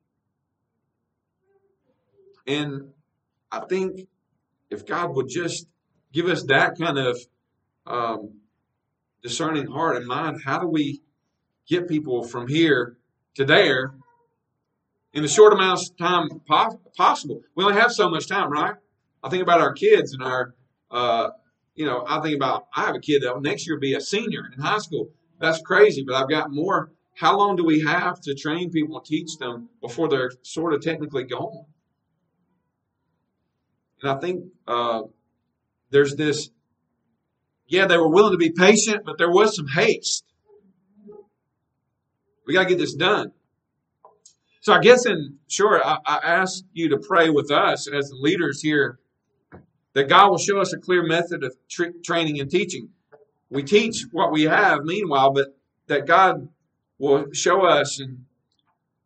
And 2.45 2.89
I 3.51 3.61
think 3.61 4.07
if 4.69 4.85
God 4.85 5.15
would 5.15 5.29
just 5.29 5.67
give 6.11 6.27
us 6.27 6.43
that 6.43 6.77
kind 6.77 6.97
of 6.97 7.17
um, 7.85 8.39
discerning 9.21 9.67
heart 9.67 9.95
and 9.97 10.05
mind, 10.05 10.41
how 10.43 10.59
do 10.59 10.67
we 10.67 11.01
get 11.67 11.87
people 11.87 12.23
from 12.23 12.47
here 12.47 12.97
to 13.35 13.45
there 13.45 13.93
in 15.13 15.21
the 15.21 15.29
short 15.29 15.53
amount 15.53 15.79
of 15.79 15.97
time 15.97 16.29
possible? 16.97 17.41
We 17.55 17.63
only 17.63 17.79
have 17.79 17.91
so 17.91 18.09
much 18.09 18.27
time, 18.27 18.51
right? 18.51 18.75
I 19.23 19.29
think 19.29 19.43
about 19.43 19.61
our 19.61 19.73
kids 19.73 20.13
and 20.13 20.21
our, 20.21 20.53
uh, 20.91 21.29
you 21.75 21.85
know, 21.85 22.03
I 22.07 22.19
think 22.21 22.35
about 22.35 22.67
I 22.75 22.85
have 22.85 22.95
a 22.95 22.99
kid 22.99 23.23
that 23.23 23.33
will 23.33 23.41
next 23.41 23.65
year 23.65 23.79
be 23.79 23.93
a 23.93 24.01
senior 24.01 24.43
in 24.53 24.61
high 24.61 24.79
school. 24.79 25.09
That's 25.39 25.61
crazy, 25.61 26.03
but 26.05 26.15
I've 26.15 26.29
got 26.29 26.51
more. 26.51 26.91
How 27.15 27.37
long 27.37 27.55
do 27.55 27.63
we 27.63 27.81
have 27.81 28.19
to 28.21 28.35
train 28.35 28.71
people 28.71 28.97
and 28.97 29.05
teach 29.05 29.37
them 29.37 29.69
before 29.81 30.09
they're 30.09 30.31
sort 30.41 30.73
of 30.73 30.81
technically 30.81 31.23
gone? 31.23 31.65
And 34.03 34.11
I 34.11 34.19
think 34.19 34.43
uh, 34.67 35.03
there's 35.89 36.15
this, 36.15 36.49
yeah, 37.67 37.87
they 37.87 37.97
were 37.97 38.09
willing 38.09 38.33
to 38.33 38.37
be 38.37 38.51
patient, 38.51 39.03
but 39.05 39.17
there 39.17 39.31
was 39.31 39.55
some 39.55 39.67
haste. 39.67 40.25
We 42.45 42.53
got 42.53 42.63
to 42.63 42.69
get 42.69 42.79
this 42.79 42.93
done. 42.93 43.31
So 44.59 44.73
I 44.73 44.79
guess 44.79 45.05
in 45.05 45.37
short, 45.47 45.81
I, 45.85 45.99
I 46.05 46.17
ask 46.21 46.65
you 46.73 46.89
to 46.89 46.97
pray 46.97 47.29
with 47.29 47.49
us 47.49 47.87
as 47.87 48.09
the 48.09 48.17
leaders 48.17 48.61
here 48.61 48.99
that 49.93 50.09
God 50.09 50.31
will 50.31 50.37
show 50.37 50.59
us 50.59 50.73
a 50.73 50.77
clear 50.77 51.03
method 51.03 51.43
of 51.45 51.55
tra- 51.69 51.93
training 52.03 52.41
and 52.41 52.51
teaching. 52.51 52.89
We 53.49 53.63
teach 53.63 54.05
what 54.11 54.33
we 54.33 54.43
have, 54.43 54.83
meanwhile, 54.83 55.31
but 55.31 55.55
that 55.87 56.07
God 56.07 56.49
will 56.97 57.27
show 57.31 57.61
us, 57.61 57.99
and 57.99 58.25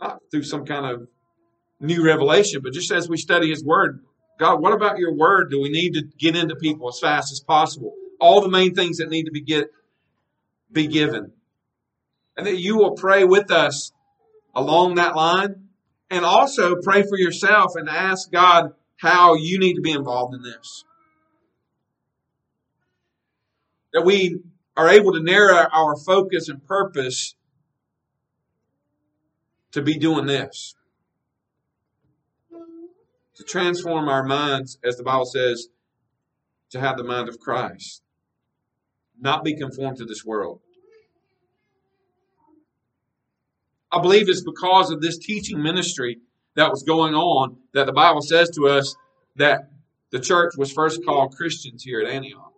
not 0.01 0.21
through 0.31 0.43
some 0.43 0.65
kind 0.65 0.86
of 0.86 1.07
new 1.79 2.03
revelation, 2.03 2.62
but 2.63 2.73
just 2.73 2.91
as 2.91 3.07
we 3.10 3.17
study 3.17 3.49
His 3.49 3.63
Word, 3.63 4.03
God, 4.38 4.62
what 4.62 4.73
about 4.73 5.00
your 5.00 5.13
word 5.13 5.50
do 5.50 5.60
we 5.60 5.69
need 5.69 5.93
to 5.93 6.04
get 6.17 6.36
into 6.36 6.56
people 6.56 6.88
as 6.89 7.00
fast 7.00 7.32
as 7.32 7.39
possible? 7.39 7.93
All 8.19 8.41
the 8.41 8.50
main 8.50 8.76
things 8.76 8.97
that 8.97 9.10
need 9.10 9.26
to 9.26 9.32
be 9.32 9.41
get 9.41 9.71
be 10.71 10.88
given. 10.88 11.32
And 12.36 12.45
that 12.45 12.60
you 12.60 12.78
will 12.78 12.91
pray 12.91 13.23
with 13.23 13.52
us 13.52 13.91
along 14.54 14.95
that 14.95 15.15
line 15.15 15.69
and 16.10 16.23
also 16.23 16.76
pray 16.82 17.04
for 17.04 17.17
yourself 17.17 17.73
and 17.76 17.89
ask 17.89 18.32
God 18.32 18.73
how 18.97 19.36
you 19.36 19.60
need 19.60 19.76
to 19.76 19.82
be 19.82 19.91
involved 19.91 20.36
in 20.36 20.43
this. 20.43 20.84
That 23.93 24.06
we 24.06 24.39
are 24.76 24.89
able 24.89 25.13
to 25.13 25.23
narrow 25.23 25.67
our 25.71 25.95
focus 25.95 26.50
and 26.50 26.63
purpose 26.63 27.36
to 29.71 29.82
be 29.82 29.97
doing 29.97 30.28
this 30.28 30.76
to 33.38 33.43
transform 33.43 34.10
our 34.10 34.23
minds, 34.23 34.78
as 34.84 34.97
the 34.97 35.04
Bible 35.04 35.26
says, 35.26 35.67
to 36.71 36.80
have 36.80 36.97
the 36.97 37.04
mind 37.04 37.30
of 37.30 37.39
Christ, 37.39 38.02
not 39.19 39.43
be 39.43 39.56
conformed 39.56 39.97
to 39.97 40.06
this 40.06 40.26
world. 40.26 40.60
I 43.91 44.02
believe 44.02 44.28
it's 44.28 44.43
because 44.43 44.91
of 44.91 45.02
this 45.02 45.17
teaching 45.17 45.62
ministry 45.62 46.19
that 46.56 46.69
was 46.69 46.84
going 46.84 47.13
on 47.13 47.58
that 47.73 47.86
the 47.86 47.93
Bible 47.93 48.21
says 48.21 48.50
to 48.52 48.67
us 48.67 48.95
that 49.36 49.69
the 50.12 50.19
church 50.19 50.54
was 50.58 50.71
first 50.71 51.06
called 51.06 51.36
Christians 51.36 51.84
here 51.84 52.02
at 52.02 52.12
Antioch. 52.12 52.54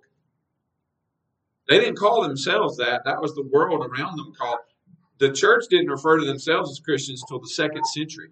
They 1.67 1.79
didn't 1.79 1.97
call 1.97 2.23
themselves 2.23 2.77
that. 2.77 3.03
That 3.05 3.21
was 3.21 3.35
the 3.35 3.43
world 3.43 3.85
around 3.85 4.17
them 4.17 4.33
called. 4.35 4.59
The 5.19 5.31
church 5.31 5.65
didn't 5.69 5.89
refer 5.89 6.17
to 6.17 6.25
themselves 6.25 6.71
as 6.71 6.79
Christians 6.79 7.21
until 7.21 7.39
the 7.41 7.49
second 7.49 7.85
century. 7.85 8.29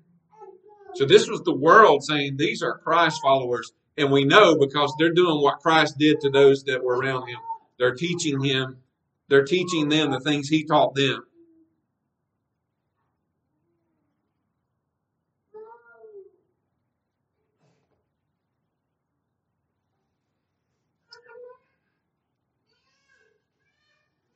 So 0.97 1.05
this 1.05 1.27
was 1.27 1.41
the 1.41 1.53
world 1.53 2.03
saying 2.03 2.37
these 2.37 2.63
are 2.63 2.79
Christ 2.79 3.21
followers. 3.21 3.71
And 3.99 4.11
we 4.11 4.25
know 4.25 4.57
because 4.57 4.91
they're 4.97 5.13
doing 5.13 5.39
what 5.43 5.59
Christ 5.59 5.95
did 5.99 6.21
to 6.21 6.31
those 6.31 6.63
that 6.63 6.83
were 6.83 6.97
around 6.97 7.27
him. 7.27 7.37
They're 7.77 7.93
teaching 7.93 8.43
him, 8.43 8.77
they're 9.27 9.45
teaching 9.45 9.89
them 9.89 10.09
the 10.09 10.19
things 10.19 10.49
he 10.49 10.63
taught 10.63 10.95
them. 10.95 11.23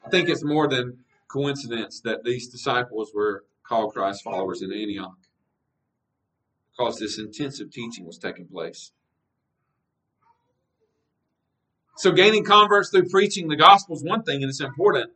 I 0.05 0.09
think 0.09 0.29
it's 0.29 0.43
more 0.43 0.67
than 0.67 0.99
coincidence 1.27 2.01
that 2.01 2.23
these 2.23 2.49
disciples 2.49 3.11
were 3.15 3.45
called 3.63 3.93
Christ 3.93 4.23
followers 4.23 4.61
in 4.61 4.71
Antioch 4.71 5.17
because 6.81 6.99
this 6.99 7.19
intensive 7.19 7.71
teaching 7.71 8.05
was 8.05 8.17
taking 8.17 8.47
place. 8.47 8.91
So, 11.97 12.11
gaining 12.11 12.43
converts 12.43 12.89
through 12.89 13.09
preaching 13.09 13.47
the 13.47 13.55
gospel 13.55 13.95
is 13.95 14.03
one 14.03 14.23
thing, 14.23 14.41
and 14.41 14.49
it's 14.49 14.61
important. 14.61 15.11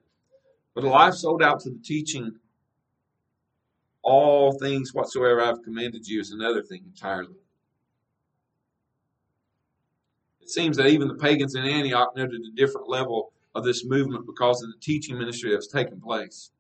But 0.76 0.84
a 0.84 0.90
life 0.90 1.16
sold 1.16 1.42
out 1.42 1.62
to 1.62 1.70
the 1.72 1.80
teaching 1.84 2.36
all 4.04 4.52
things 4.60 4.94
whatsoever 4.94 5.42
I've 5.42 5.64
commanded 5.64 6.08
you 6.08 6.20
is 6.20 6.32
another 6.32 6.62
thing 6.62 6.84
entirely. 6.86 7.38
It 10.42 10.50
seems 10.50 10.78
that 10.78 10.88
even 10.88 11.08
the 11.08 11.16
pagans 11.16 11.56
in 11.56 11.64
Antioch 11.64 12.16
noted 12.16 12.42
a 12.42 12.56
different 12.56 12.88
level 12.88 13.32
of 13.56 13.64
this 13.64 13.84
movement 13.84 14.28
because 14.28 14.62
of 14.62 14.70
the 14.70 14.78
teaching 14.80 15.18
ministry 15.18 15.52
that's 15.52 15.66
taken 15.66 16.00
place. 16.00 16.52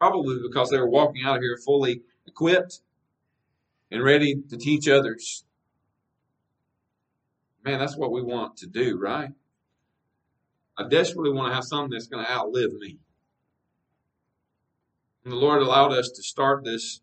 Probably 0.00 0.40
because 0.42 0.70
they 0.70 0.80
were 0.80 0.88
walking 0.88 1.22
out 1.24 1.36
of 1.36 1.42
here 1.42 1.58
fully 1.64 2.02
equipped 2.26 2.80
and 3.90 4.02
ready 4.02 4.36
to 4.50 4.56
teach 4.56 4.88
others. 4.88 5.44
Man, 7.64 7.78
that's 7.78 7.96
what 7.96 8.12
we 8.12 8.22
want 8.22 8.56
to 8.58 8.66
do, 8.66 8.98
right? 8.98 9.30
I 10.76 10.88
desperately 10.88 11.32
want 11.32 11.50
to 11.50 11.54
have 11.54 11.64
something 11.64 11.90
that's 11.90 12.08
going 12.08 12.24
to 12.24 12.30
outlive 12.30 12.72
me. 12.74 12.98
And 15.24 15.32
the 15.32 15.36
Lord 15.36 15.62
allowed 15.62 15.92
us 15.92 16.10
to 16.10 16.22
start 16.22 16.64
this 16.64 17.00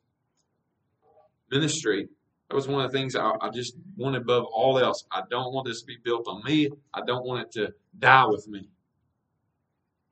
ministry. 1.49 2.09
That 2.49 2.55
was 2.55 2.67
one 2.67 2.83
of 2.83 2.91
the 2.91 2.97
things 2.97 3.15
I, 3.15 3.31
I 3.41 3.49
just 3.49 3.75
want 3.95 4.15
above 4.15 4.45
all 4.45 4.77
else. 4.77 5.05
I 5.11 5.21
don't 5.29 5.53
want 5.53 5.67
this 5.67 5.81
to 5.81 5.87
be 5.87 5.97
built 6.03 6.27
on 6.27 6.43
me. 6.43 6.69
I 6.93 7.01
don't 7.01 7.25
want 7.25 7.41
it 7.47 7.51
to 7.53 7.73
die 7.97 8.25
with 8.25 8.47
me. 8.47 8.67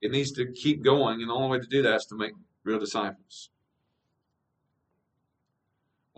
It 0.02 0.12
needs 0.12 0.32
to 0.32 0.52
keep 0.54 0.84
going, 0.84 1.22
and 1.22 1.30
the 1.30 1.34
only 1.34 1.58
way 1.58 1.60
to 1.62 1.68
do 1.68 1.82
that 1.84 1.96
is 1.96 2.06
to 2.08 2.16
make 2.16 2.32
real 2.64 2.80
disciples. 2.80 3.50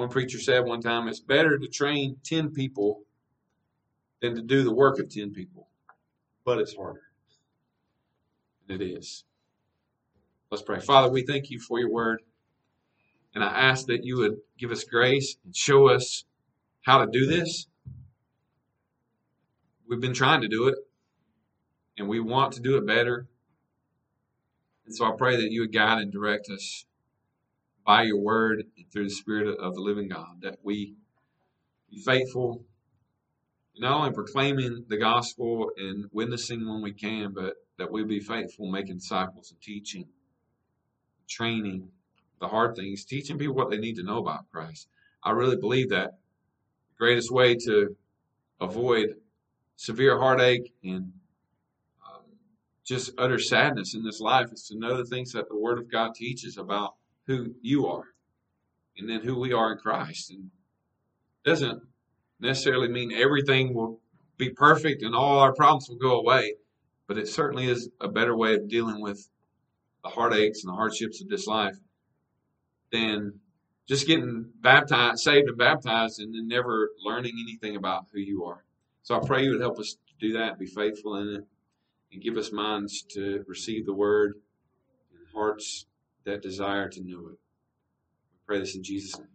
One 0.02 0.10
preacher 0.10 0.40
said 0.40 0.66
one 0.66 0.82
time, 0.82 1.08
it's 1.08 1.20
better 1.20 1.60
to 1.60 1.68
train 1.68 2.18
10 2.24 2.54
people 2.54 3.04
than 4.20 4.34
to 4.34 4.42
do 4.42 4.64
the 4.64 4.74
work 4.74 4.98
of 4.98 5.10
10 5.10 5.32
people, 5.32 5.68
but 6.44 6.58
it's 6.58 6.76
harder. 6.76 7.04
And 8.68 8.82
it 8.82 8.84
is. 8.84 9.26
Let's 10.50 10.64
pray. 10.64 10.80
Father, 10.80 11.12
we 11.12 11.22
thank 11.22 11.52
you 11.52 11.60
for 11.60 11.80
your 11.80 11.92
word. 11.92 12.24
And 13.36 13.44
I 13.44 13.50
ask 13.50 13.86
that 13.86 14.04
you 14.04 14.18
would 14.18 14.38
give 14.58 14.72
us 14.72 14.84
grace 14.84 15.38
and 15.46 15.56
show 15.56 15.88
us 15.88 16.26
how 16.82 17.06
to 17.06 17.12
do 17.12 17.28
this. 17.28 17.68
We've 19.88 20.02
been 20.02 20.16
trying 20.16 20.42
to 20.42 20.48
do 20.48 20.68
it, 20.68 20.80
and 22.00 22.10
we 22.10 22.20
want 22.20 22.54
to 22.54 22.60
do 22.60 22.76
it 22.78 22.88
better. 22.88 23.28
And 24.88 24.96
so 24.96 25.06
I 25.06 25.12
pray 25.16 25.36
that 25.36 25.52
you 25.52 25.62
would 25.62 25.72
guide 25.72 26.02
and 26.02 26.12
direct 26.12 26.50
us 26.50 26.86
by 27.86 28.04
your 28.04 28.20
word 28.20 28.64
and 28.78 28.92
through 28.92 29.06
the 29.06 29.10
Spirit 29.10 29.58
of 29.60 29.76
the 29.76 29.82
living 29.82 30.10
God, 30.10 30.42
that 30.42 30.58
we 30.64 30.96
be 31.90 32.00
faithful, 32.00 32.64
not 33.78 33.98
only 33.98 34.12
proclaiming 34.12 34.86
the 34.88 34.98
gospel 34.98 35.72
and 35.78 36.06
witnessing 36.12 36.68
when 36.68 36.82
we 36.82 36.94
can, 36.94 37.34
but 37.34 37.56
that 37.78 37.92
we 37.92 38.04
be 38.04 38.20
faithful 38.20 38.70
making 38.70 38.98
disciples 38.98 39.52
and 39.52 39.62
teaching, 39.62 40.06
training 41.28 41.90
the 42.40 42.48
hard 42.48 42.76
things, 42.76 43.06
teaching 43.06 43.38
people 43.38 43.56
what 43.56 43.70
they 43.70 43.78
need 43.78 43.96
to 43.96 44.04
know 44.04 44.18
about 44.18 44.50
Christ. 44.52 44.88
I 45.24 45.32
really 45.32 45.58
believe 45.58 45.90
that 45.90 46.12
the 46.90 46.98
greatest 46.98 47.32
way 47.32 47.56
to 47.56 47.96
avoid 48.60 49.16
severe 49.76 50.20
heartache 50.20 50.74
and 50.84 51.14
um, 52.06 52.24
just 52.86 53.12
utter 53.18 53.40
sadness 53.40 53.96
in 53.96 54.04
this 54.04 54.20
life 54.20 54.52
is 54.52 54.68
to 54.68 54.78
know 54.78 54.98
the 54.98 55.06
things 55.06 55.32
that 55.34 55.50
the 55.50 55.58
Word 55.58 55.80
of 55.80 55.92
God 55.92 56.14
teaches 56.16 56.58
about 56.58 56.96
who 57.32 57.56
you 57.62 57.88
are 57.88 58.04
and 58.98 59.10
then 59.10 59.22
who 59.22 59.40
we 59.40 59.54
are 59.54 59.72
in 59.72 59.78
Christ. 59.78 60.32
And 60.32 60.52
doesn't 61.44 61.82
necessarily 62.40 62.88
mean 62.88 63.12
everything 63.12 63.74
will 63.74 64.00
be 64.38 64.50
perfect 64.50 65.02
and 65.02 65.16
all 65.16 65.40
our 65.40 65.54
problems 65.54 65.88
will 65.90 65.98
go 65.98 66.20
away, 66.20 66.56
but 67.08 67.18
it 67.18 67.28
certainly 67.28 67.68
is 67.68 67.90
a 68.00 68.08
better 68.08 68.36
way 68.36 68.56
of 68.56 68.68
dealing 68.68 69.02
with 69.02 69.30
the 70.04 70.10
heartaches 70.10 70.64
and 70.64 70.72
the 70.72 70.76
hardships 70.76 71.22
of 71.22 71.30
this 71.30 71.48
life 71.48 71.78
than 72.92 73.40
just 73.88 74.08
getting 74.08 74.46
baptized, 74.62 75.20
saved 75.20 75.48
and 75.48 75.58
baptized, 75.58 76.20
and 76.20 76.34
then 76.34 76.48
never 76.48 76.90
learning 77.04 77.34
anything 77.42 77.76
about 77.76 78.06
who 78.12 78.20
you 78.20 78.44
are. 78.46 78.64
So 79.04 79.16
I 79.16 79.26
pray 79.26 79.44
you 79.44 79.52
would 79.52 79.62
help 79.62 79.80
us 79.80 79.94
to 79.94 80.14
do 80.20 80.34
that, 80.34 80.60
be 80.60 80.66
faithful 80.66 81.16
in 81.16 81.28
it, 81.36 81.44
and 82.12 82.22
give 82.22 82.38
us 82.38 82.52
minds 82.52 83.04
to 83.14 83.44
receive 83.48 83.86
the 83.86 83.94
word 83.94 84.34
and 85.12 85.28
hearts 85.34 85.86
that 86.26 86.42
desire 86.42 86.90
to 86.90 87.02
know 87.02 87.28
it. 87.30 87.40
We 88.32 88.40
pray 88.48 88.60
this 88.60 88.76
in 88.76 88.84
Jesus' 88.84 89.18
name. 89.20 89.28